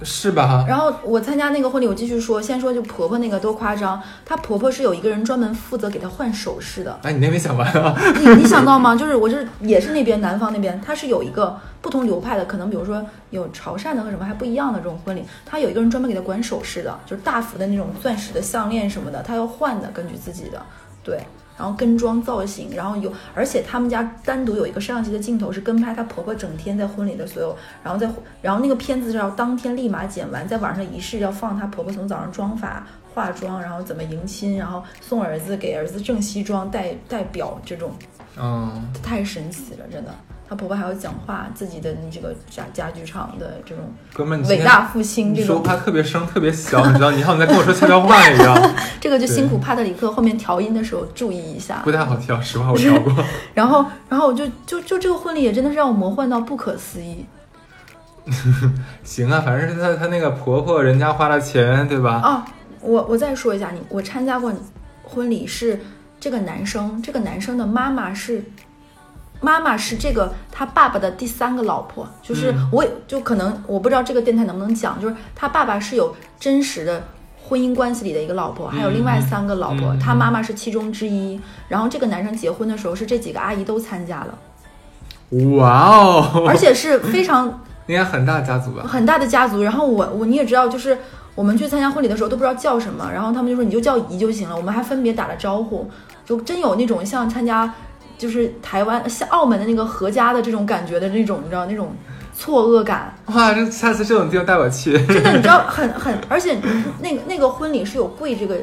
[0.04, 0.66] 是吧？
[0.68, 7.00] 然后我参加那个婚礼，我继续说，先说就婆婆那个多夸张，她婆婆是有一个人专门负责给她换首饰的。
[7.04, 7.96] 哎，你那没讲完啊？
[8.20, 8.96] 你你想到吗？
[8.98, 20.62] 就是我是也是那边南方那边，它是有一个不同流派的，可能比如说有潮汕的和什么还不一样的这种婚礼，他有一个人专门给她管首饰的，就是大幅的那种钻石的项链什么的，他要换的，根据自己的
[21.04, 21.20] 对。
[21.62, 28.10] 然后跟妆造型，然后有，而且他们家单独有一个摄像机的镜头是跟拍她婆婆整天在婚礼的所有，然后在
[28.42, 32.84] 然后那个片子是要当天立马剪完，在晚上仪式要放她婆婆从早上妆发、
[33.14, 37.92] 化妆，然后怎么迎亲，然后送儿子给儿子正西装、戴戴表这种，
[38.40, 40.12] 嗯，太神奇了，真的。
[40.52, 47.10] 她婆婆还要讲话，自己的这个家家具厂的这种哥们伟大复兴你说这种，话特别声，特别小，你知道？
[47.10, 51.90] 你好像在跟我说悄悄话一样， 这个就辛苦帕特里克后面调音的时候注意一下不。
[51.90, 52.42] 太好调。
[52.42, 53.16] 实话，我调过。
[53.56, 57.26] 然后，然后我就就就这个婚礼也真的是让我魔幻到不可思议
[59.06, 62.16] 行啊，反正是她她那个婆婆人家花了钱，对吧？
[62.22, 62.46] 啊！
[62.82, 64.54] 我我再说一下，你我参加过
[65.02, 65.80] 婚礼是
[66.20, 68.44] 这个男生，这个男生的妈妈是
[69.42, 77.04] 妈妈是这个他爸爸的第三个老婆，就是嗯我也就可能我不知道这个电台能不能讲，就是他爸爸是有真实的。
[77.44, 81.38] 婚姻关系里的一个老婆，还有另外三个老婆，他妈妈是其中之一。
[81.68, 84.38] 然后这个男生结婚的时候，是这几个阿姨都参加了。
[85.58, 88.84] 哇哦，而且是非常 应该很大家族吧？
[88.88, 89.64] 很大的家族。
[89.64, 90.98] 然后我我你也知道，就是
[91.36, 94.56] 我们去参加婚礼的时候都不知道叫什么，然后他们就说你就叫姨就行了。
[94.56, 95.90] 我们还分别打了招呼，
[96.24, 97.74] 就真有那种像参加
[98.22, 101.96] 就是台湾像澳门的那个合家的这种感觉的那种，你知道那种
[102.38, 103.12] 错愕感。
[103.34, 104.94] 哇，这下次这种地方带我去。
[105.08, 106.56] 真的，你知道很很，而且
[107.02, 108.58] 那个那个婚礼是有跪这个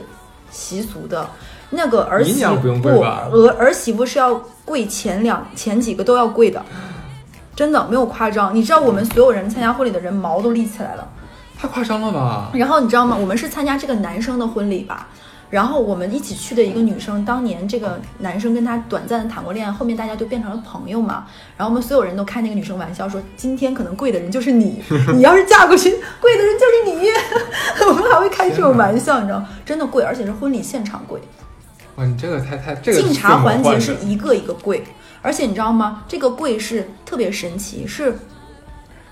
[0.48, 1.28] 习俗的。
[1.70, 6.64] 那个儿媳 妇不儿儿媳妇是要跪前两前几个都要跪的，
[7.56, 8.54] 真的没有夸张。
[8.54, 11.08] 你知道我们所有人参加婚礼的人毛都立起来了。
[11.58, 12.50] 太夸张了吧？
[12.54, 13.16] 然后你知道吗？
[13.20, 15.08] 我们是参加这个男生的婚礼吧，
[15.50, 21.26] 然后我们一起去的一个女生，当年这个男生跟她短暂的谈过恋爱，后面大家就变成了朋友嘛。
[21.56, 24.82] 然后我们所有人都开那个女生玩笑说，今天可能跪的人就是你，
[25.14, 25.90] 你要是嫁过去，
[26.20, 27.08] 跪的人就是你。
[27.88, 31.18] 我们还会开这种玩笑，你知道， 真的跪，而且是婚礼现场跪。
[31.96, 34.84] 哇，你这个太太这个敬茶环节是一个一个跪，
[35.22, 36.04] 而且你知道吗？
[36.06, 38.14] 这个跪是特别神奇，是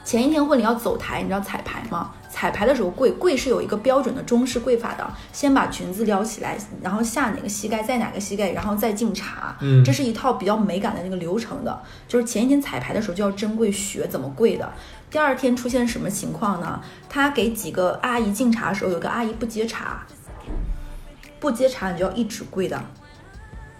[0.04, 2.10] 前一天婚礼要走台，你知道彩排吗？
[2.36, 9.56] 彩排的时候跪跪是有一个标准的中式跪法的，先把裙子撩起来，然后下哪个膝盖，在哪个膝盖，然后再敬茶。
[9.62, 14.70] 嗯这是一套比较美感的那个流程的，就是前一天彩排的时候就要珍贵学怎么跪的。
[15.10, 16.78] 第二天出现什么情况呢？
[17.08, 20.06] 他给几个阿姨敬茶的时候，有个阿姨不接茶，
[21.40, 22.78] 不接茶你就要一直跪的。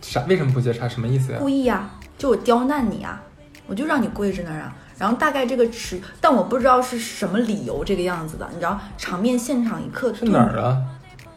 [0.01, 0.25] 啥？
[0.27, 0.89] 为什么不接茶？
[0.89, 1.39] 什么意思呀？
[1.39, 3.21] 故意呀、就我刁难你啊、
[3.67, 4.75] 我就让你跪着那儿啊。
[4.99, 10.79] 然后大概这个尺，但我不知道是什么理由这个样子的，你知道，场面现场一刻是哪儿啊？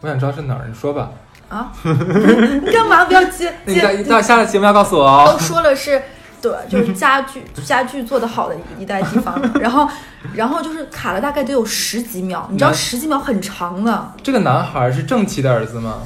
[0.01, 1.12] 我想知道是哪儿，你说吧。
[1.49, 1.72] 啊？
[1.84, 4.03] 你 干嘛不要接那 你到接？
[4.03, 5.32] 到下了节目要告诉我哦。
[5.34, 6.01] 都说了是，
[6.41, 9.89] 对，就是家具家具做的好的一带地方， 然后
[10.34, 16.03] 然后就是卡了大概得有十几秒，你知道十几秒很长的，这个男孩是正妻的儿子吗？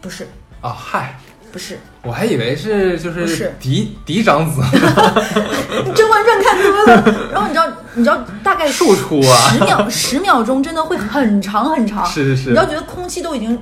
[0.00, 0.28] 不是
[0.60, 1.18] 啊，嗨，
[1.52, 3.54] 不是，我还以为是就是是。
[3.58, 4.60] 嫡嫡长子，
[5.92, 9.50] 《甄嬛传》看多了，然后你知道你知道大概庶出啊。
[9.50, 12.44] 十秒十秒钟真的会很长很长，是是。
[12.44, 13.60] 是你要觉得空气都已经，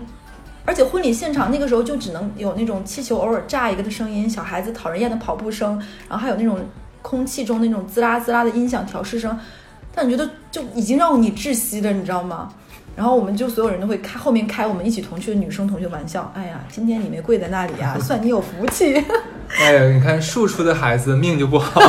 [0.65, 6.59] 而且婚礼现场那个时候就只能有那种气球偶尔炸一个的声音，小孩子讨人厌的跑步声，然后还有那种
[7.01, 9.39] 空气中那种滋啦滋啦的音响调试声，
[9.95, 12.51] 但你觉得就已经让你窒息了，你知道吗？
[12.99, 18.93] 然后我们就所有人都会开后面开我们一起同去的女生同学玩笑，哎呀，今天你没跪在那里啊， 算你有福气。
[19.57, 21.81] 哎呀，你看庶出的孩子命就不好。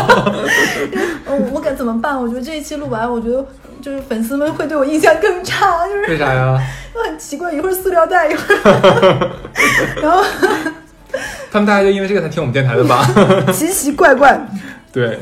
[1.25, 2.15] 嗯， 我该怎么办？
[2.15, 3.43] 我觉得这一期录完，我觉得
[3.81, 6.55] 就是粉丝们会对我印象更差，就是为啥呀？
[7.03, 9.31] 很奇怪，一会儿塑料袋，一会儿，
[10.03, 10.23] 然后
[11.51, 13.03] 他们大家就因为这个才听我们电台的吧？
[13.51, 14.39] 奇奇怪怪。
[14.91, 15.17] 对，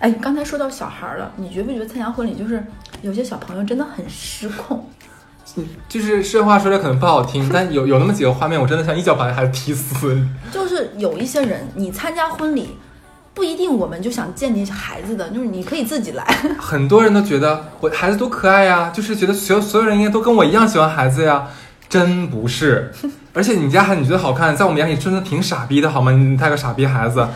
[0.00, 2.60] 哎，刚才说到小孩儿了，你觉不觉得参加婚礼就是
[3.02, 4.84] 有些小朋友真的很失控？
[5.88, 10.20] 就是这话说的可能不好听， 但有有那么几个画面，我真的想一脚把那孩子踢死。
[10.52, 12.76] 就是有一些人，你参加婚礼，
[13.34, 16.24] 不一定我们就想见你孩子的，就是你可以自己来。
[16.58, 21.46] 很多人都觉得我孩子多可爱呀，就是觉得所有所有人应该都跟我一样喜欢孩子呀，
[21.88, 22.92] 真不是。
[23.32, 26.10] 而且你家孩子你觉得好看，在我们眼里真的挺傻逼的好吗？
[26.10, 27.26] 你带个傻逼孩子，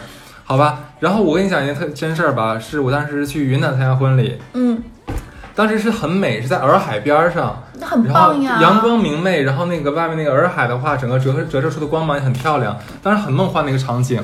[0.44, 0.80] 好吧？
[0.98, 4.82] 然后我跟你讲一件特真事儿吧，是我当时去云南参加婚礼，嗯，
[5.54, 8.58] 当时是很美，是在洱海边儿上，那很然后棒呀。
[8.60, 14.22] 阳光明媚，然后那个外面那个洱海的话，整个折射折射出的光芒也很漂亮，当时很梦幻的一个场景。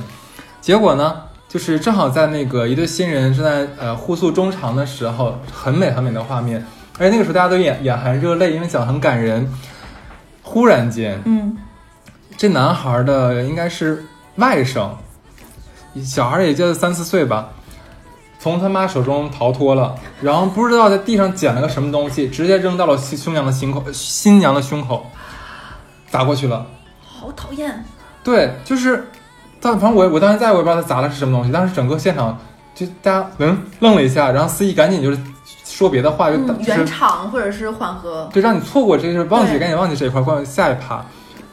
[0.61, 1.17] 结果呢，
[1.49, 6.65] 就是正好在那个一对新人正在呃互诉衷肠的时候，很美很美的画面，
[6.99, 9.49] 而且那个时候大家都眼眼含热泪，因为讲得很感人。
[10.43, 11.57] 忽然间，嗯，
[12.37, 14.05] 这男孩的应该是
[14.35, 14.91] 外甥，
[16.03, 17.49] 小孩也就三四岁吧，
[18.41, 25.05] 从他妈手中逃脱了，然后不知道在地上捡了个什么东西，直接扔到了新新娘的心口，新娘的胸口，
[26.09, 26.67] 砸过去了。
[27.05, 27.85] 好讨厌。
[28.25, 29.09] 对，就是，
[29.61, 32.39] 但反正我我当时在我也不知道他砸的是什么东西，当时整个现场
[32.75, 35.19] 就大家嗯愣了一下，然后司仪赶紧就是
[35.65, 38.29] 说别的话，就嗯，就是圆场或者是缓和。
[38.33, 41.05] 对，让你错过这个，就是忘记，赶紧忘记这一块，过下一趴，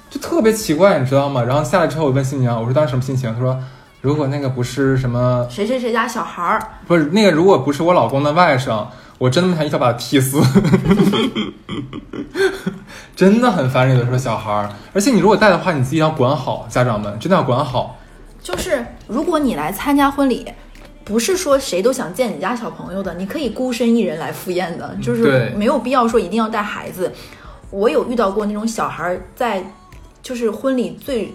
[0.09, 1.43] 就特别奇怪，你知道吗？
[1.43, 3.33] 然后下来之后，我问新娘，我说当时什么心情？
[3.33, 3.57] 她说，
[4.01, 8.85] 如果那个不是什么，谁谁谁家小孩儿，不是那个，如果不是我老公的外甥，
[9.17, 10.41] 我真的想一脚把他踢死。
[13.15, 17.97] 真的很烦人，有的时候小孩儿，而且你如果带的话，你自己要管好，家长们真的要管好。
[18.41, 20.45] 就是如果你来参加婚礼，
[21.03, 27.11] 不是说谁都想见你家小朋友的，你可以孤身一人来赴宴的，就是没有必要说一定要带孩子。
[27.71, 29.73] 我有遇到过那种小孩儿在，
[30.21, 31.33] 就是婚礼最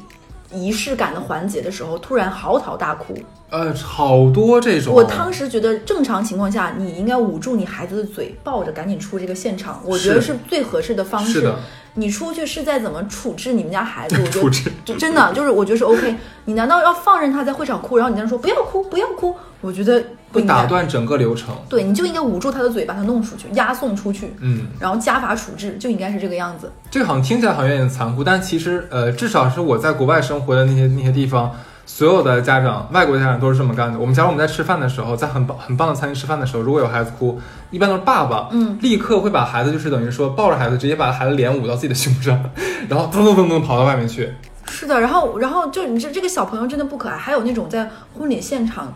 [0.53, 3.15] 仪式感的环节的时候，突然嚎啕大哭。
[3.51, 4.95] 呃，好多这种。
[4.95, 11.59] 我当时觉得正常情况下，你应该捂住你孩子的嘴，抱着赶紧出这个现场，我觉得是是最合适的方式是的。
[11.95, 16.15] 你出去是在怎么处置你们家孩子， 我觉得处置就真的就是我觉得是 OK。
[16.45, 19.37] 你难道要放任他在会场哭，然后你在那说不要哭不要哭？
[19.61, 21.55] 我觉得不会打断整个流程。
[21.69, 26.73] 对，你就应该捂住他的嘴，把他弄出去，押送出去，嗯，然后家法处置，就应该是这个样子。
[26.91, 31.55] 这个好像听起来好像有点残酷，但其实呃，至少是我在国外生活的那些那些地方，
[31.85, 33.99] 所有的家长，外国家长都是这么干的。
[33.99, 42.39] 我们假如我们在吃饭的时候，在很棒很棒的餐厅吃饭的时候，如果有孩子哭，一般都是爸爸，嗯，立刻会把孩子就是等于说抱着孩子，直接把孩子脸捂到自己的胸上，
[42.89, 44.33] 然后噔噔噔噔跑到外面去。
[44.69, 47.17] 是的，然后然后就你这这个小朋友真的不可爱。
[47.17, 48.93] 还有那种在婚礼现场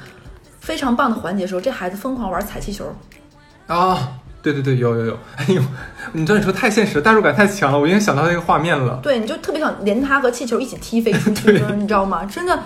[0.61, 2.85] 非常棒的环节的时候，这孩子疯狂玩踩气球，
[3.67, 4.09] 啊，
[4.53, 5.61] 对对对，有有有，哎呦，
[6.13, 9.01] 你知道你说太现实，代入感太强了，我已经想到那个画面了。
[9.03, 12.25] 对，你就特别想连他和气球一起踢飞出去，你知道吗？
[12.25, 12.57] 真的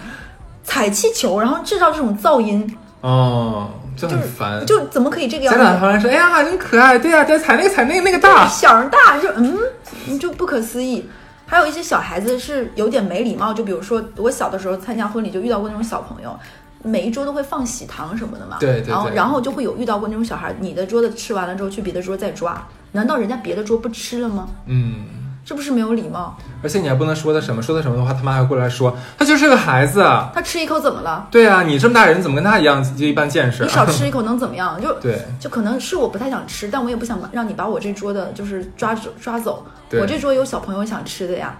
[0.63, 4.65] 踩气球，然后制造这种噪音，哦，就很烦。
[4.67, 5.81] 就怎么可以这个样家长子？
[5.81, 8.47] 突然说：“哎呀，真可爱，对呀、对，踩那个踩那个那个大。
[8.47, 9.57] 响儿大，就嗯，
[10.05, 11.09] 你就不可思议。
[11.47, 16.39] 还有一些小孩子是有点没礼貌，就比如说我小的时候参加婚礼就遇到过那种小朋友，
[16.83, 24.49] 每一桌都会放喜糖什么的嘛，对对对然后然后就会有遇到过那种小孩，你的桌子吃完了之后去别的桌再抓，难道人家别的桌不吃了吗？
[24.67, 25.05] 嗯，
[25.45, 26.37] 这不是没有礼貌？
[26.63, 30.03] 而且你还不能说他什么，说他什么的话，他妈还过来说他就是个孩子。
[30.35, 31.29] 他吃一口怎么了？
[31.31, 33.63] 对啊，你这么大人怎么跟他一样就一般见识？
[33.65, 34.79] 你少吃一口能怎么样？
[34.83, 39.65] 就对就可能是我不太想吃，但我也不想让你把我这桌的就是抓走抓走。
[39.93, 41.57] 我这桌有小朋友想吃的呀。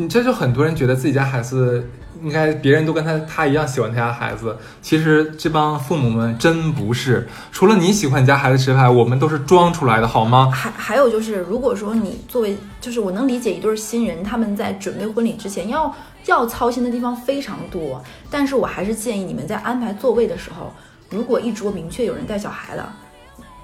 [0.00, 1.84] 你这就很多人觉得自己家孩子
[2.22, 10.52] 应该别人都跟他他一样喜欢他家孩子，其实这帮父母们真不是，除了你喜欢你家孩子之外，我们都是装出来的好吗？
[10.54, 15.92] 还还有就是，如果说你作为，就是我能理解一对新人他们在准备婚礼之前要
[16.26, 20.72] 要操心的地方非常多，但是我还是建议你们在安排座位的时候，
[21.10, 22.88] 如果一桌明确有人带小孩的，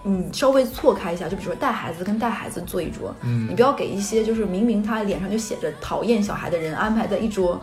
[0.05, 7.61] 你稍微错开一下，就比如说带孩子跟带孩子坐一桌，嗯你不要给一些就是明明他脸上就写着讨厌小孩的人安排在一桌。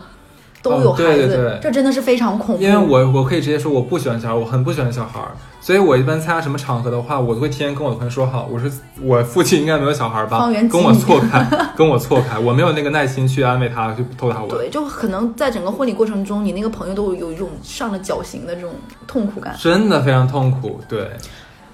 [0.64, 2.62] 都有哦孩子，对对对这真的是非常恐怖。
[2.62, 5.20] 因为我我可以直接说我不喜欢小孩，我很不喜欢小孩，
[5.60, 8.70] 所以我一般参加什么场合的话，我都会提前跟我的朋友说好，我说
[9.02, 11.44] 我附近应该没有小孩吧，方圆几跟我错开，
[11.76, 14.48] 跟我错开，我没有那个耐心去安慰他，去逗他玩。
[14.50, 18.70] 对，就可能在整个婚礼过程中，你那个朋友都有一种上了绞刑的这种
[19.08, 19.56] 痛苦感。
[19.58, 21.10] 真的非常痛苦，对，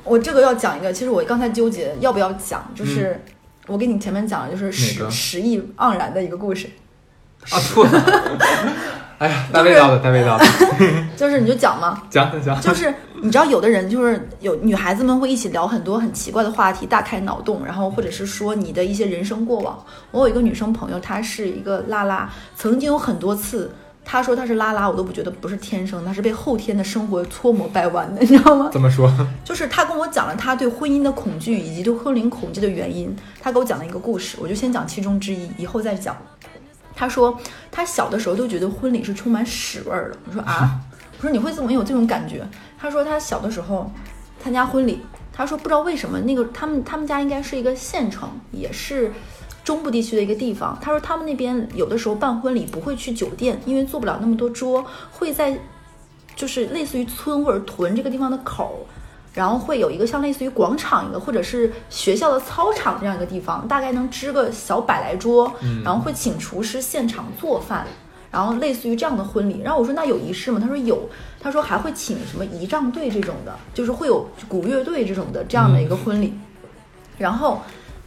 [0.09, 3.21] 我这个要讲一个，其实我刚才纠结要不要讲，就是、
[3.67, 6.69] 我给你前面讲的就是十十亿盎然的一个故事，
[7.51, 7.91] 啊错了，
[9.19, 10.47] 哎呀，带味道的，带味道的，
[11.17, 19.79] 就是你就讲嘛，讲讲，就是你知道有的人就是有女孩子们会一起聊很多很奇怪的话题，大开脑洞，然后或者是说你的一些人生过往。
[20.13, 23.71] 我有一个女生朋友，她是一个拉拉，曾经有很多次。
[24.11, 28.71] 她说他是拉拉，我都不觉得不是天生，他是被后天的生活搓磨掰弯的， 你知道吗？
[28.73, 29.13] 怎么说？
[29.45, 33.15] 就是他跟我讲了他对婚姻的恐惧以及对婚龄恐惧的原因。
[33.39, 36.17] 他给我讲了一个故事，我就先讲其中之一，以后再讲。
[36.97, 37.39] 他说
[37.71, 40.17] 他小的时候都觉得婚礼是充满屎味儿的。
[40.27, 40.81] 我说啊，
[41.19, 42.43] 我说你会怎么有这种感觉？
[42.79, 43.93] 他说他小的时候
[44.43, 45.03] 参加婚礼，
[45.35, 49.13] 他说不知道为什么那个他们他们家应该是一个县城，也是。
[49.69, 55.61] 中部地区的一个地方，他说他们那边有的时候办婚礼不会去酒店，因为坐不了那么多桌，会在
[56.35, 58.81] 就是类似于村或者屯这个地方的口儿，
[59.35, 65.53] 然后会有一个像类似于广场一个，或者是学校的操场这样一个地方，大概能支个小百来桌，
[65.85, 67.87] 然后会请厨师现场做饭，
[68.31, 69.61] 然后类似于这样的婚礼。
[69.63, 70.59] 然后我说那有仪式吗？
[70.59, 76.33] 他说有，他说还会请什么仪仗队这种的，就是会有鼓乐队这种的这样的一个婚礼，
[77.19, 77.61] 然后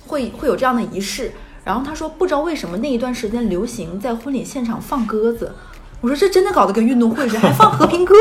[0.08, 1.32] 会会有这样的仪式。
[1.64, 5.54] 然后他说不知道为什么那一段时间流行在婚礼现场放鸽子，
[6.02, 8.16] 我说这真的搞得跟运动会似的，还放和平鸽，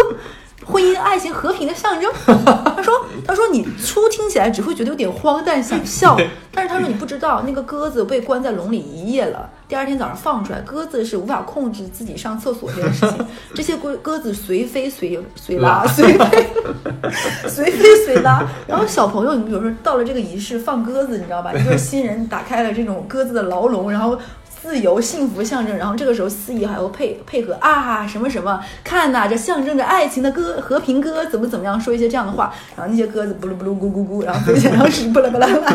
[0.65, 2.11] 婚姻、爱情、和平的象征。
[2.77, 6.17] 他说他说你初听起来只会觉得有点荒诞，想笑，
[6.53, 16.47] 但是他说你不知道那个鸽子被关在笼里一夜了，第二天早上放出来，鸽子是无法控制自己上厕所这件事情， 这些鸽鸽子随飞随随拉拉随飞
[17.49, 18.47] 随飞随拉。
[18.67, 21.53] 然后小朋友，你比如说到了这个仪式放鸽子，你知道吧？
[21.53, 24.19] 就是新人打开了这种鸽子的牢笼，然后。
[24.63, 35.75] 自由幸福象征，然后这个时候司仪还要配配合啊什么什么，看呐、这象征着爱情的歌和平歌怎么怎么样，说一些这样的话，然后那些鸽子咕噜咕噜咕咕咕，然后飞起来，然后屎不啦不啦啦，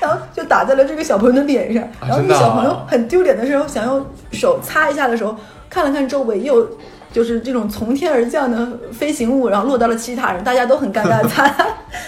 [0.00, 5.36] 然后就打在了这个小朋友的脸上，然后那小朋友很丢脸的时候，想用手擦一下的时候，
[5.68, 6.68] 看了看周围，又
[7.12, 11.48] 就是这种从天而降的飞行物，然后落到了其他人，大家都很尴尬，擦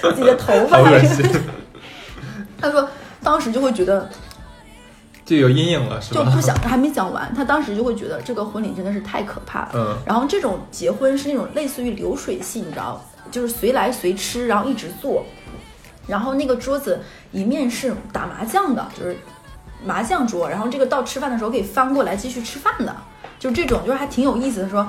[0.03, 0.79] 自己的头发
[2.61, 2.89] 他说
[3.23, 4.09] 当时就会觉得。
[5.27, 6.25] 就有阴影了，是吧？
[6.25, 9.71] 就不想还没讲完，他当时就会觉得这个婚礼真的是太可怕了。
[9.75, 15.27] 嗯然后这种结婚是那种类似于流水戏，你知道，就是随来随吃，然后一直做。
[16.07, 17.01] 然后那个桌子
[17.33, 19.17] 一面是打麻将的，就是
[19.85, 22.95] 麻将桌，然后这个到吃饭的时候可以翻过来继续吃饭的，
[23.41, 24.87] 就这种就是还挺有意思的说。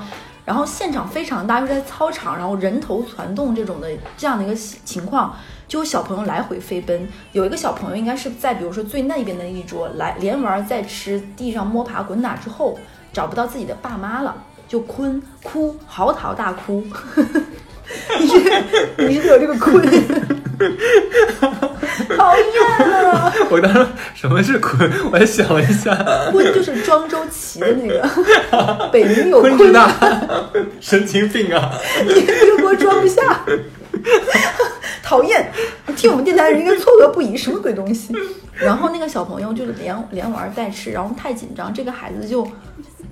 [0.48, 5.36] 然后现场非常大，又在操场，然后人头攒动这种的这样的一个情况，
[5.68, 7.06] 就有小朋友来回飞奔。
[7.32, 12.78] 有一个小朋友应该是在比如说最那边的一桌来连玩再吃，地上摸爬滚打之后
[13.12, 14.34] 找不到自己的爸妈了，
[14.66, 16.82] 就坤哭嚎啕大哭。
[18.18, 18.64] 你是
[19.06, 19.86] 你是有这个坤？
[22.16, 22.44] 讨厌
[23.10, 23.32] 啊！
[23.50, 24.90] 我当时什么是鲲？
[25.10, 25.92] 我还想了一下，
[26.32, 29.92] 鲲就是庄周齐的那个， 北冥有坤之大，
[30.80, 31.72] 神经病啊！
[32.04, 33.40] 你这个给我装不下，
[35.02, 35.50] 讨厌！
[35.96, 38.14] 听我们电台的人应该错愕不已，什么鬼东西？
[38.54, 42.46] 然后那个小朋友就是连连玩带吃，然后太紧张，这个孩子就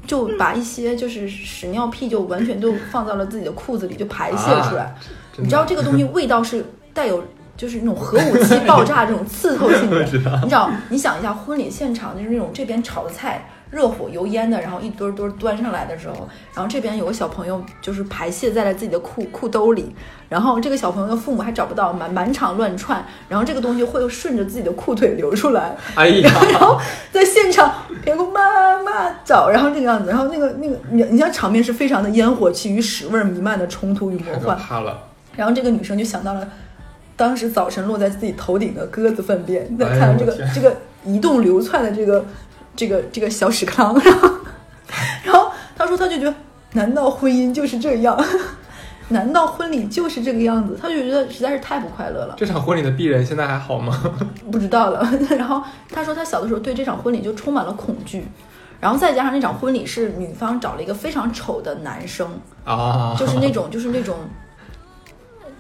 [0.07, 4.94] 就把一些就是屎尿屁就完全都放到了自己的裤子里，就排泄出来。
[5.38, 6.64] 你知道这个东西味道是
[6.97, 7.22] 带有。
[7.57, 10.70] 就是那种核武器爆炸这种刺 透性的，你知道？
[10.90, 19.97] 你想一下，婚礼现场就是那种这边炒的菜热火油烟的，然后一堆堆端上来的时候，然后这边有个小朋友就是排泄在了自己的裤裤兜里，
[20.28, 26.78] 然后这个小朋友的父母还找不到，满满场乱窜，然后这个东西会顺着自己的裤腿流出来，哎呀，然后
[27.11, 27.72] 在现场
[28.05, 34.59] 别个妈妈找，然后这个样子，然后那个那个你你像场面是非常的烟火气与屎味弥漫的冲突与魔幻。
[35.34, 36.47] 然后这个女生就想到了。
[37.17, 42.25] 当时早晨落在自己头顶的鸽子粪便，再看到这个这个移动流窜的这个
[42.77, 44.31] 这个这个小屎坑，然后
[45.25, 46.35] 然后他说他就觉得，
[46.73, 48.23] 难道婚姻就是这样？
[49.09, 50.77] 难道婚礼就是这个样子？
[50.79, 52.35] 他就觉得实在是太不快乐了。
[52.37, 53.99] 这场婚礼的鄙人现在还好吗？
[54.53, 55.09] 不知道了。
[55.39, 58.27] 然后他说他小的时候对这场婚礼就充满了恐惧，
[58.79, 62.29] 然后再加上那场婚礼是女方找了一个非常丑的男生
[62.64, 64.17] 啊，就是那种就是那种。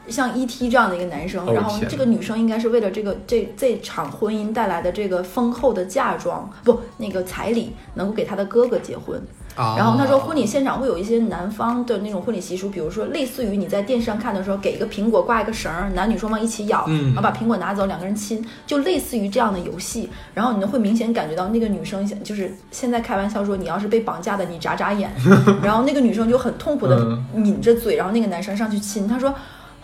[0.08, 0.68] 像 E.T.
[0.68, 9.20] 这样的一个男生，然后这个女生应该是为了这个这这场婚姻带来的这个丰厚的嫁妆，不，那个彩礼能够给他的哥哥结婚。
[9.56, 20.10] 然后他说，婚礼现场会有一些男方的那种婚礼习俗，比如说类似于你在电视上看的时候，给一个苹果挂一个绳儿，男女双方一起咬，然后把苹果拿走，两个人亲，就类似于这样的游戏。
[20.34, 25.10] 然后你会明显感觉到那个女生就是现在开玩笑说，你要是被绑架的，你眨眨眼。
[25.64, 29.34] 然后那个女生就很痛苦的抿着嘴，然后那个男生上去亲，他说。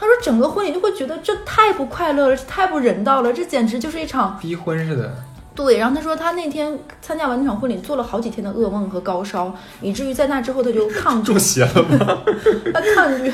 [0.03, 5.14] 他说：“整个婚礼就会觉得这太不快乐了，太不人道了，这简直就是一场逼婚似的。”
[5.55, 11.26] 对，然后他说他那天参加完那场婚礼，做了好几天的噩梦和高烧，以至于在那之后他就抗拒。
[11.30, 12.18] 中邪了吗？
[12.74, 13.30] 他抗拒，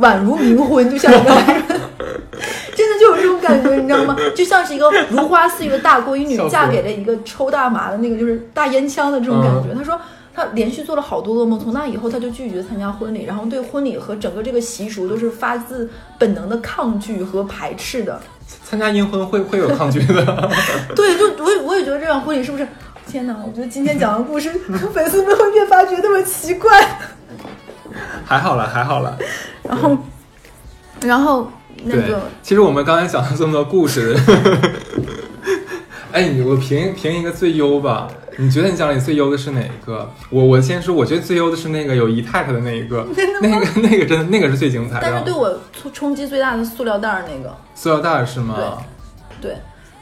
[0.00, 1.30] 宛如冥婚，就像一个，
[2.74, 4.16] 真的就有这种感觉，你知道吗？
[4.34, 9.72] 就像是一个如花似玉的大闺女嫁给了一个抽大麻的那个，就是大烟枪的这种感觉。
[9.72, 10.00] 他说。
[10.34, 18.20] 他连续做了好多噩梦，从那以后他就拒绝参加婚礼，然后对婚礼和整个这个习俗都是发自本能的抗拒和排斥的。
[18.64, 20.50] 参加阴婚会会有抗拒的。
[20.96, 22.66] 对，就我也我也觉得这场婚礼是不是？
[23.06, 24.50] 天哪，我觉得今天讲的故事，
[24.92, 26.98] 粉丝们会越发觉得那么奇怪。
[28.24, 29.16] 还好了，还好了。
[29.62, 29.96] 然后，
[31.02, 31.48] 然后
[31.84, 34.16] 那个，其实我们刚才讲了这么多故事。
[36.14, 38.08] 哎，我评评一个最优吧。
[38.36, 40.08] 你觉得你讲里最优的是哪一个？
[40.30, 43.04] 我我先说，我觉得最优的是那个有姨太太的那一个，
[43.42, 45.00] 那个那个真的那个是最精彩的。
[45.02, 47.52] 但是对我冲冲击最大的塑料袋儿那个。
[47.74, 48.54] 塑料袋儿是吗？
[49.40, 49.56] 对，对，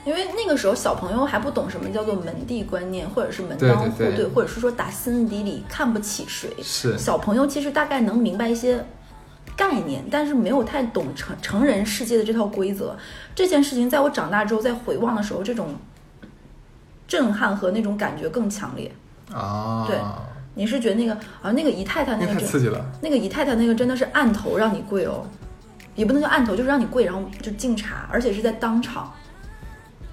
[0.05, 6.51] 因为那个时候小朋友还不懂什么叫做门第观念，或者是门当户对，或者是说打心底里看不起谁。
[6.63, 8.85] 是小朋友其实大概能明白一些
[9.57, 12.95] 概念，但是没有太懂成成人世界的这套规则。
[13.35, 15.75] 这件事情在我长大之后再回望的时候，这种。
[17.13, 18.91] 震撼和那种感觉更强烈
[19.35, 19.85] 啊！
[19.87, 19.99] 对，
[20.55, 25.23] 你是觉得那个啊，那个姨太太那个太刺激了，那个姨太太那个真的是按头让你跪哦，
[25.95, 29.13] 也不能叫按头，就是让你跪，然后就敬茶，而且是在当场。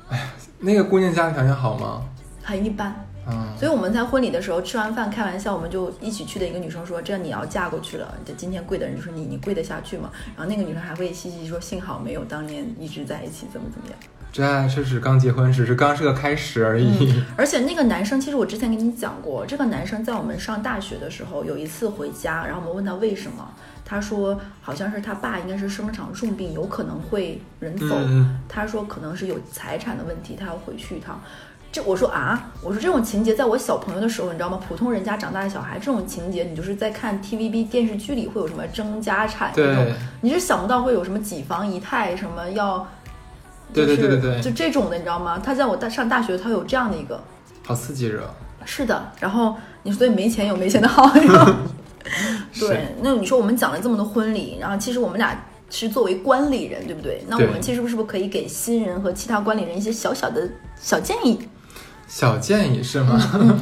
[0.09, 0.25] 哎呀，
[0.59, 2.03] 那个姑娘家庭条件好吗？
[2.43, 2.93] 很一般，
[3.29, 3.47] 嗯。
[3.57, 13.97] 所以我们在婚礼的时候吃完饭开玩笑，我们就一起去的一个女生说：“这你要嫁过去了，这今天跪的人就是你，你跪得下去吗？”然后那个女生还会嘻嘻说：“幸好没有当年一直在一起，怎么怎么样。”
[14.31, 17.23] 真爱只是刚结婚，只是刚是个开始而已。
[17.35, 23.49] 而且那个男生，其实我之前跟你讲过，这个男生在我们上大学的时候，有一次回家，然后我们问他为什么，
[23.83, 27.97] 他说好像是他爸应该是生了场重病，有可能会人走。
[28.47, 31.19] 他说可能是有财产的问题，他要回去一趟。
[31.71, 34.59] 这我说啊，我说这种情节在我小朋友的时候，你知道吗？
[34.67, 39.85] 普通人家长大的小孩，这种情节你就是在看 TVB 电视剧里会有什么争家产这种，
[40.21, 42.87] 你是想不到会有什么几房一太什么要。
[43.73, 45.41] 对对对对对，就这种的，你知道吗？
[45.43, 47.21] 他在我大上大学，他有这样的一个，
[47.65, 48.29] 好刺激热。
[48.65, 51.09] 是的，然后你说所以没钱有没钱的好，
[52.59, 52.95] 对。
[53.01, 57.23] 那你说我们讲了这么多婚礼，然后其实我们俩是作为观礼人，对不对？
[57.27, 60.47] 那我们其实是不是可以给新人和其他观礼人一些小小的
[60.79, 61.39] 小建议？
[62.07, 63.19] 小建议是吗？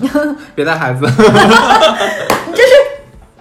[0.55, 1.05] 别带孩子。
[1.05, 2.73] 你这是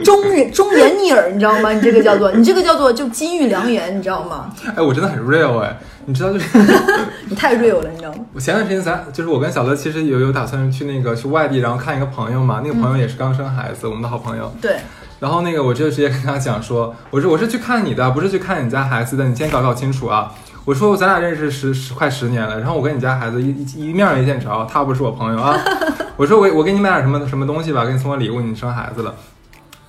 [0.04, 1.72] 忠人忠言逆耳，你知道吗？
[1.72, 4.52] 你这个叫做你这个叫做就金玉良言，你知道吗？
[4.76, 6.58] 哎，我真的很 real 哎，你知道就是
[7.28, 8.18] 你太 real 了，你知道吗？
[8.34, 14.52] 我前段时间咱就是我跟小乐其实有有打算去那个去外地，然后看一个朋友嘛，那个朋友也是刚生孩子，我们的好朋友。
[14.60, 14.76] 对，
[15.20, 20.32] 然后那个我就直接跟他讲说，我说我是去看你的，不是去看你家孩子的，你先搞搞清楚啊。
[20.66, 25.58] 我说咱俩认识十十快十年了，然后我跟你家孩子一一一面没见着，他不是我朋友啊。
[26.18, 29.14] 我说我我给你买点什么什么东西吧，给你送个礼物，你生孩子了。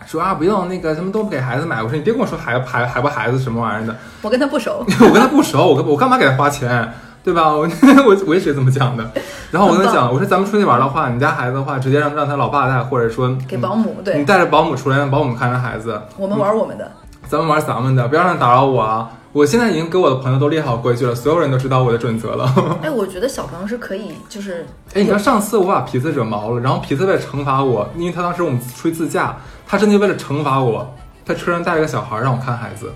[0.08, 6.92] 说啊不用那个什么都不给孩子买，我说你别跟我说孩孩孩不孩子什么玩意儿的， 我跟他不熟，我跟他不熟，我我干嘛给他花钱，
[7.24, 7.50] 对吧？
[7.52, 7.68] 我
[8.06, 9.06] 我我也是这么讲的。
[9.52, 13.98] 然后我跟他讲，我说咱们出去玩的话，你家孩子的话，直接让让他老爸带，或者说给保姆。
[14.04, 16.02] 对你，带着保姆出来，让保姆看着孩子。
[16.18, 16.90] 我们玩我们的。
[17.28, 19.10] 咱们玩咱们的，不要让他打扰我啊！
[19.38, 22.52] 我现在已经给我的朋友都列好规矩了，所有人都知道我的准则了。
[22.82, 24.66] 哎，我觉得小朋友是可以，就是
[24.96, 30.92] 哎，你知道上次我把皮子惹毛了，然后皮子为了惩罚我，因为他当时我们出去自驾，他真的为了惩罚我，
[31.24, 32.92] 在车上带了个小孩让我看孩子，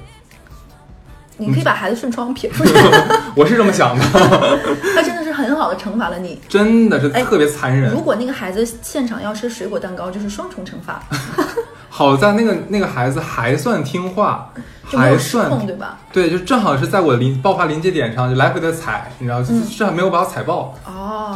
[1.42, 2.72] 你可以把孩子顺窗撇出去，
[3.36, 4.04] 我是这么想的，
[4.96, 6.40] 他真的是很好的惩罚了你。
[6.48, 7.92] 真的是特别残忍。
[7.92, 11.02] 如果那个孩子现场要吃水果蛋糕，就是双重惩罚，
[11.90, 14.54] 好在那个那个孩子还算听话，
[14.86, 15.98] 还算控，对吧？
[16.14, 20.76] 对，就正好是在我临爆发临界点上，就来回的踩，你知道，嗯至少没有把我踩爆。
[20.86, 21.36] 哦，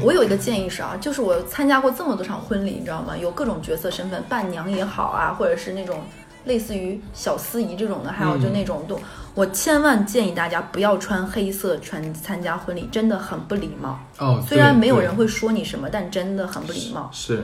[0.00, 3.16] 我有一个建议是啊，就是我参加过这么多场婚礼，你知道吗？
[3.16, 6.00] 有各种角色身份，伴娘也好啊，或者是那种
[6.44, 8.98] 类似于小司仪这种的，还有就那种都，
[9.40, 13.98] 我千万建议大家不要穿黑色穿参加婚礼，真的很不礼貌。
[14.18, 17.08] 哦，虽然没有人会说你什么，但真的很不礼貌。
[17.10, 17.42] 是，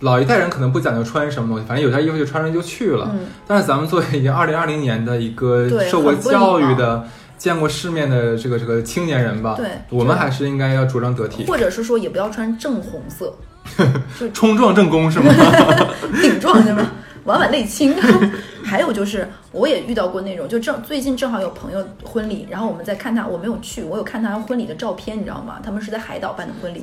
[0.00, 3.08] 老一代人可能不讲究穿什么东西，反正有件衣服就穿上就去了。
[3.10, 7.08] 嗯，但是咱们作为已经二零二零年的一个受过教育的、
[7.38, 13.34] 见过世面的这个这个青年人吧，对我们还是应该要着装得体，或者是说也不要穿正红色，
[14.34, 15.32] 冲撞正宫是吗？
[16.20, 16.92] 顶撞是吗？
[17.24, 17.94] 婉婉内倾。
[18.64, 25.60] 还有就是，我也遇到过那种，就正最近正好有朋友婚礼，然后我们在看他，我没有去，我有看他婚礼的照片，你知道吗？
[25.62, 26.82] 他们是在海岛办的婚礼，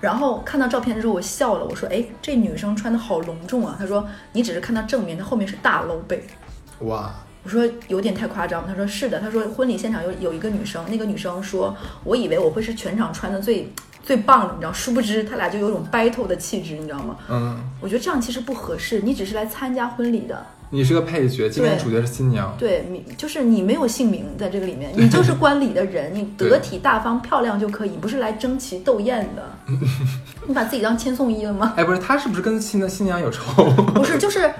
[0.00, 6.24] 然后看到照片的时候，我笑了，我说：“哎，这女生穿的好隆重啊。”他说：“你只是看到正面，她后面是大露背。”
[6.80, 7.14] 哇，
[7.44, 13.70] 我说有点太夸张，他说是的，他说婚礼现场有有一个女生，那个女生说，我以为我会是全场穿的最
[14.08, 17.14] 最棒的，你知道，殊不知他俩就有种 battle 的气质，你知道吗？
[17.28, 29.46] 嗯，我觉得这样其实不合适，你只是来参加婚礼的，你是个配角，今天主角是新娘，对，你就是你没有姓名在这个里面，你就是观礼的人，你得体大方漂亮就可以，不是来争奇斗艳的。
[30.48, 31.74] 你把自己当千颂伊了吗？
[31.76, 33.62] 哎，不是，他是不是跟新的新娘有仇？
[33.94, 34.50] 不是，就是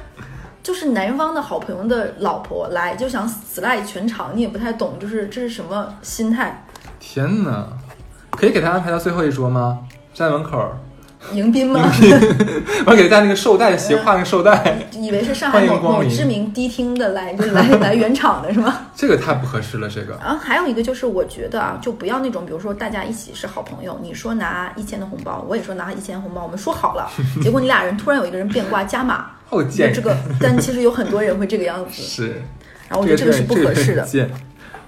[0.62, 6.66] 就是男方的好朋友的老婆来就想死赖全场，你也不太懂，就是这是什么心态？
[7.00, 7.66] 天哪，
[8.38, 9.80] 可以给他安排到最后一桌吗？
[10.14, 10.64] 站在门口，
[11.32, 11.80] 迎宾吗？
[12.86, 18.86] 我给他戴那个绶带，斜挎那个绶带， 以为是上海某某知名迪厅的来就来 来圆场的是吗？
[18.94, 20.16] 这个太不合适了，这个。
[20.22, 27.10] 然后还有一个就是，我觉得啊，就不要那种，比如说大家一起是好朋友，你说拿一千的红包，我也说拿一千红包，我们说好了，
[27.42, 32.42] 结果你俩人突然有一个人变卦加码，好贱，这个，但其实有很多人会这个样子，是，
[32.88, 34.02] 然后我觉得这个是不合适的。
[34.02, 34.30] 贱，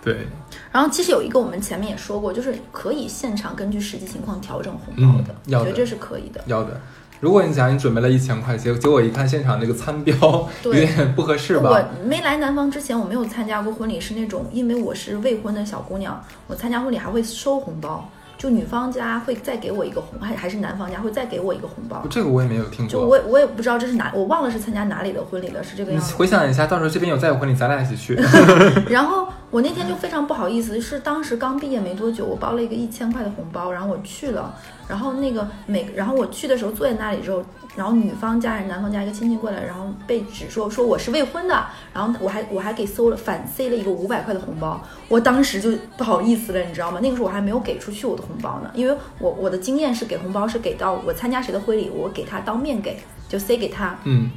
[0.03, 0.26] 对，
[0.73, 6.41] 然后其实有一个我们前面也说过，就是可以现场根据实际情况调整红包的，嗯要的我觉得这是可以的。
[6.47, 6.81] 要的。
[7.18, 10.16] 如果你想你准备了一千块，结结果一看现场那个餐标
[10.64, 12.07] 有点不合适吧我？
[12.07, 18.09] 没来南方之前，我没有参加过婚礼，是那种因为我是未婚的小姑娘，我参加婚礼还会收红包，
[18.41, 22.03] 就女方家会再给我一个红，还还是男方家会再给我一个红包。
[22.09, 22.88] 这个我也没有听过。
[22.91, 26.14] 就我我也不知道这是哪，我忘了是参加哪里的婚礼了，是这个样子。
[26.14, 28.14] 回想一下，到时候这边有再有婚礼，咱俩一起去。
[28.88, 34.55] 然后我那天就非常不好意思，是当时刚毕业没多久，我包了一个一千块的红包，然后我去了，
[34.88, 37.45] 然后那个每然后我去的时候坐在那里之后，
[37.77, 46.99] 然后女方家人、男方家一个亲戚过来，然后被指说说我是未婚的，然后我还我还给搜了反塞了一个五百块的红包，我当时就不好意思了，你知道吗？
[47.03, 52.99] 那个时候我还没有给出去我的红包呢，因为我我的经验是给红包是给到我参加谁的婚礼，我给他当面给，
[53.29, 54.31] 就塞给他，嗯，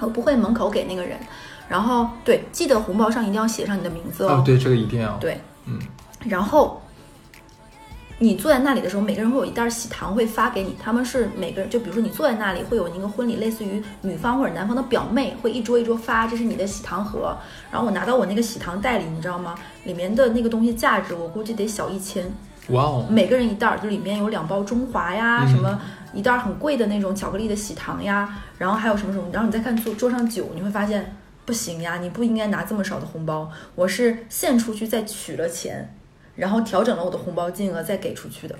[0.00, 1.18] 我不会门口给那个人。
[1.68, 5.14] 然后对，记得红包上一定要写上你的名字哦，对，这个一定要。
[5.18, 5.78] 对，嗯，
[6.24, 6.80] 然后
[8.20, 17.36] 你坐在那里的时候，每个人会有一袋喜糖会发给你，他们是每个人，就比如说你坐在那里，会有一个婚礼，类似于女方或者男方的表妹会一桌一桌发，这是你的喜糖盒。
[17.70, 19.54] 然后我拿到我那个喜糖袋里，你知道吗？
[19.84, 22.24] 里面的那个东西价值我估计得小一千，
[22.70, 25.80] 哇哦，每个人一袋儿，就里面有两包中华呀，嗯什么
[26.12, 31.14] 一袋儿很贵的那种巧克力的喜糖呀，然后还有什么什么，然后你再看桌桌上酒，你会发现
[31.46, 35.94] 不行呀，你不应该拿这么少的红包，我是献出去再取了钱，
[36.38, 38.54] 然后调整了我的红包金额再给出去的。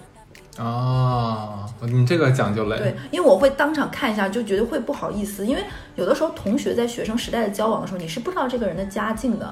[0.58, 2.76] 哦，你这个讲究嘞。
[2.76, 5.62] 对，因为我会当场看一下，就觉得会不好意思，因为
[5.94, 9.48] 有的时候同学在学生时代的交往的时候，你是不知道这个人的家境的，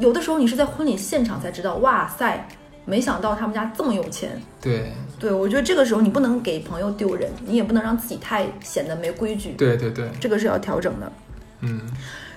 [0.00, 2.44] 有的时候你是在婚礼现场才知道，哇塞，
[2.84, 4.42] 没想到他们家这么有钱。
[4.60, 11.12] 对对，我觉得这个时候你不能给朋友丢人，你也不能让自己太显得没规矩，对对对，这个是要调整的。
[11.60, 11.80] 嗯，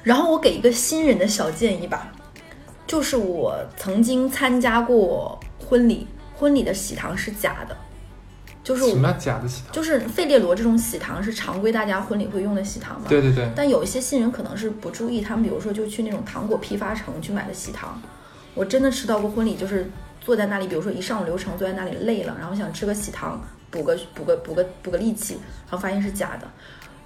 [0.03, 2.11] 然后我给一个新人的小建议吧，
[2.85, 7.75] 就是我曾经参加过婚礼，婚礼的喜糖是假的，
[8.63, 9.71] 就是我什么叫假的喜糖？
[9.71, 13.07] 就是费列罗这种喜糖是常规大家婚礼会用的喜糖嘛。
[13.07, 18.01] 对对对，但有一些新人可能是不注意，他们比如说就去那种糖果批发城去买的喜糖。
[18.53, 19.89] 我真的吃到过婚礼，就是
[20.21, 25.33] 坐在那里，比如说一上午流程坐在那里累了，然后想吃个喜糖补个补个补个补个力气，
[25.69, 26.47] 然后发现是假的。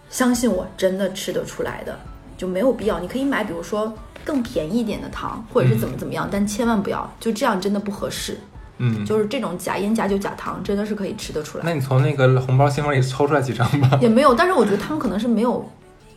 [0.09, 1.97] 相信我，真的吃得出来的，
[2.37, 2.99] 就没有必要。
[2.99, 3.91] 你可以买，比如说
[4.23, 8.37] 更便宜一点的糖，或者是怎么怎么样，但千万不要就这样，真的不合适。
[8.79, 11.63] 嗯，就是这种假烟、假酒、假糖，真的是可以吃得出来。
[11.65, 13.97] 那你从那个红包信封里抽出来几张吧？
[13.99, 15.67] 也没有，但是我觉得他们可能是没有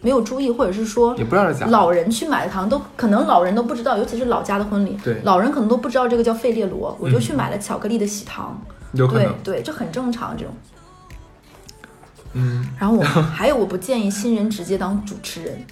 [0.02, 1.66] 没有注意，或者是说也不知道是假。
[1.68, 8.60] 老人去买的糖都可能老人都不知道，尤其是老家的婚礼，对老人可能都不知道这个叫费列罗，我就去买了巧克力的喜糖，
[8.92, 10.54] 对有可能，对，这很正常这种。
[12.34, 13.02] 嗯，然后我
[13.32, 15.64] 还有我不建议新人直接当主持人，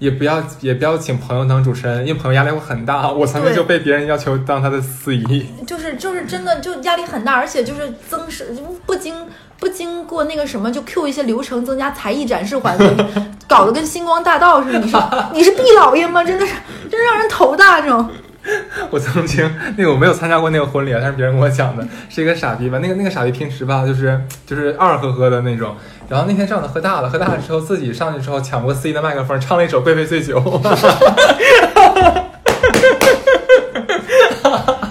[0.00, 3.12] 也不要也不要请朋友当主持人，因为朋友压力会很大。
[3.12, 9.14] 我曾经就被别人要求当他的司仪，就是就是真的就压力很大，而且就是增是不经
[9.58, 12.86] 不经过那个什么就 Q 一些流程，增加才艺展示环节，
[13.46, 14.78] 搞得跟星光大道似的。
[14.78, 16.24] 你说你是毕老爷吗？
[16.24, 16.54] 真的是
[16.90, 18.08] 真让人头大这种。
[18.90, 25.74] 我曾经那个我没有参加过那个婚礼啊，但是别人跟我讲的是一个傻逼吧，那个那个傻逼平时吧就是就是二呵呵的那种，
[26.08, 30.40] 然后那天正好他喝大了，喝大了之后自己上去之后抢过司仪的麦克风，唱了一首《贵妃醉酒》，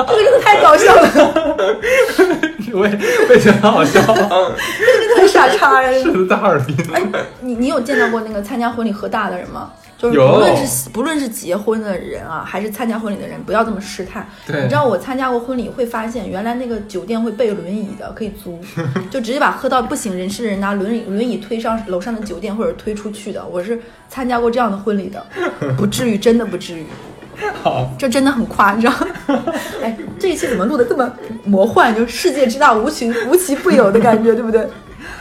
[0.08, 1.10] 这个真的太搞笑了，
[2.74, 5.94] 我也我也觉得很好笑，这个太傻叉了。
[5.94, 6.76] 是的，大耳逼。
[6.94, 7.02] 哎，
[7.42, 9.72] 你你有见到过那个参加婚礼喝大的人吗？
[10.00, 14.26] 就是不论是不论是结婚的人啊，还是参加婚礼的人，不要这么试探。
[14.48, 18.58] 对你知道我参加过婚礼，会发现原来那个酒店会备轮椅的，可以租，
[19.12, 23.46] 就直接把喝到不省人事的人拿轮椅轮椅推上楼上的酒店或者推出去的。
[23.46, 23.78] 我是
[24.08, 25.26] 参加过这样的婚礼的，
[25.78, 26.86] 不至于，真的不至于。
[27.62, 28.94] 好，这真的很夸张。
[29.82, 31.10] 哎，这一期怎么录的这么
[31.44, 31.96] 魔幻？
[31.96, 34.68] 就世界之大无奇无奇不有的感觉，对不对？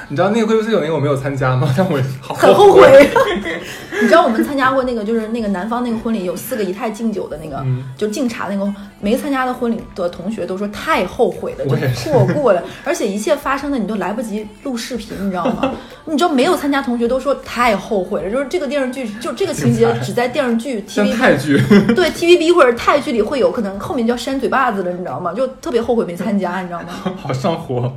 [0.08, 1.72] 你知道那个贵妃醉酒那个我没有参加吗？
[1.76, 3.10] 但我好很后悔。
[4.00, 15.72] 你知道我们参加过那个，就是那个南方那个婚礼，有四个姨太敬酒的那个，嗯就敬茶那个，没参加的婚礼的同学都说太后悔了，就是错过了，而且一切发生的你都来不及录视频，你知道吗？
[16.06, 21.60] 你知道没有参加同学都说太后悔了，就是这个电视剧，就这个情节只在电视剧 TVB 剧，
[21.94, 25.32] 对 TVB 或者泰剧里会有，可能后面就要扇嘴巴子了，你知道吗？
[25.34, 26.86] 就特别后悔没参加，你知道吗？
[27.20, 27.92] 好上火。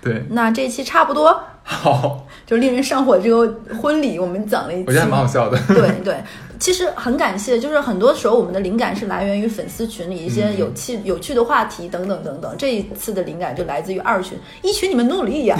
[0.00, 5.58] 对，那这一期差不多，好，就令人上火的这个婚礼，我们讲了一期，我觉得还蛮好笑的。
[5.68, 6.16] 对对，
[6.58, 12.54] 其实很感谢，就是很多时候我们的灵感是来源于粉丝群里一些嗯有趣、有趣的话题等等等等。
[12.58, 15.58] 这一次的灵感就来自于二群，一群你们努力呀！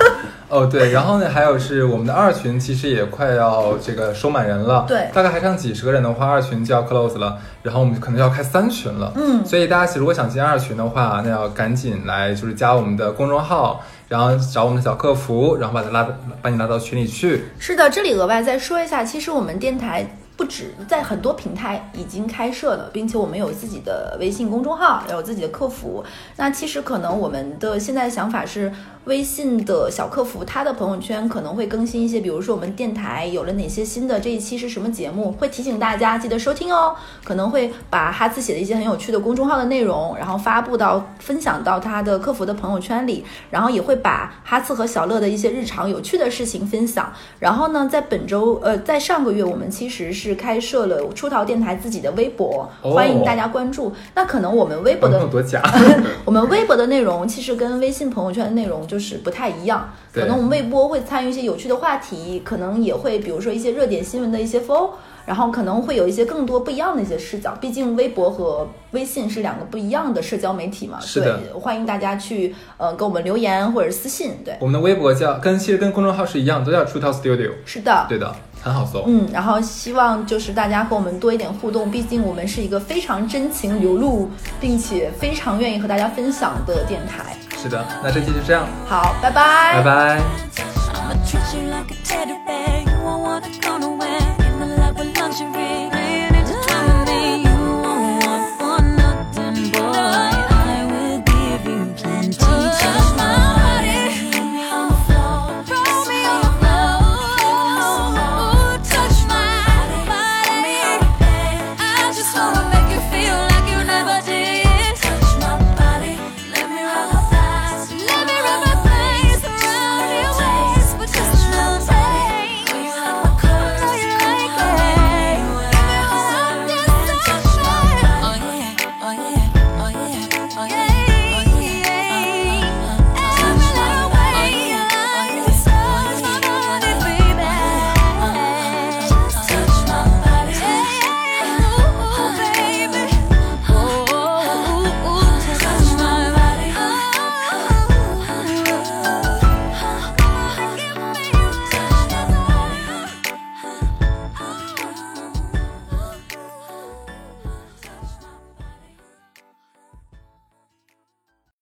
[0.48, 20.08] 哦，对，然后呢，还有是我们的二群，其实也快要这个收满人了，对大概还剩几十个人的话，二群就要 close 了，然后我们可能要开三群了，嗯所以大家如果想进二群的话，那要赶紧来，就是加我们的公众号，然后找我们的小客服，然后把他拉到把你拉到群里去，是的，这里额外再说一下，其实我们电台。
[20.38, 26.04] 不止在很多平台已经开设了，并且我们有自己的微信公众号，有自己的客服。
[26.36, 28.72] 那其实可能我们的现在的想法是，
[29.08, 36.94] 微信的小客服他的朋友圈可能会更新一些，比如说我们电台有了哪些新的，这一期是什么节目，会提醒大家记得收听哦。
[37.24, 47.10] 可能会把哈次写的一些很有趣的公众号的内容，然后发布到分享到他的客服的朋友圈里，然后也会把哈次和小乐的一些日常有趣的事情分享。
[47.38, 53.90] 然后呢，在本周呃，在上个月我们其实是开设了出逃电台自己的微博，哦欢迎大家关注。
[54.14, 55.62] 那可能我们微博的有多假？
[56.26, 64.90] 我们微博的内容其实跟微信朋友圈的内容就是不太一样，可能我们微博会参与一些有趣的话题，可能也会比如说一些热点新闻的一些 FO，
[65.26, 67.56] 然后可能会有一些更多不一样的一些视角。
[67.60, 79.04] 毕竟微博和微信是两个不一样的社交媒体嘛，是的对，欢迎大家去呃给我们留言或者私信，对，我们的微博叫跟其实跟公众号是一样，都叫出逃 Studio，是的，对的，很好搜。
[79.06, 87.36] 嗯，然后希望就是大家和我们多一点互动，毕竟我们是一个非常真情流露，并且非常愿意和大家分享的电台。
[87.60, 90.22] 是的，那这期就这样，好，拜拜，拜拜。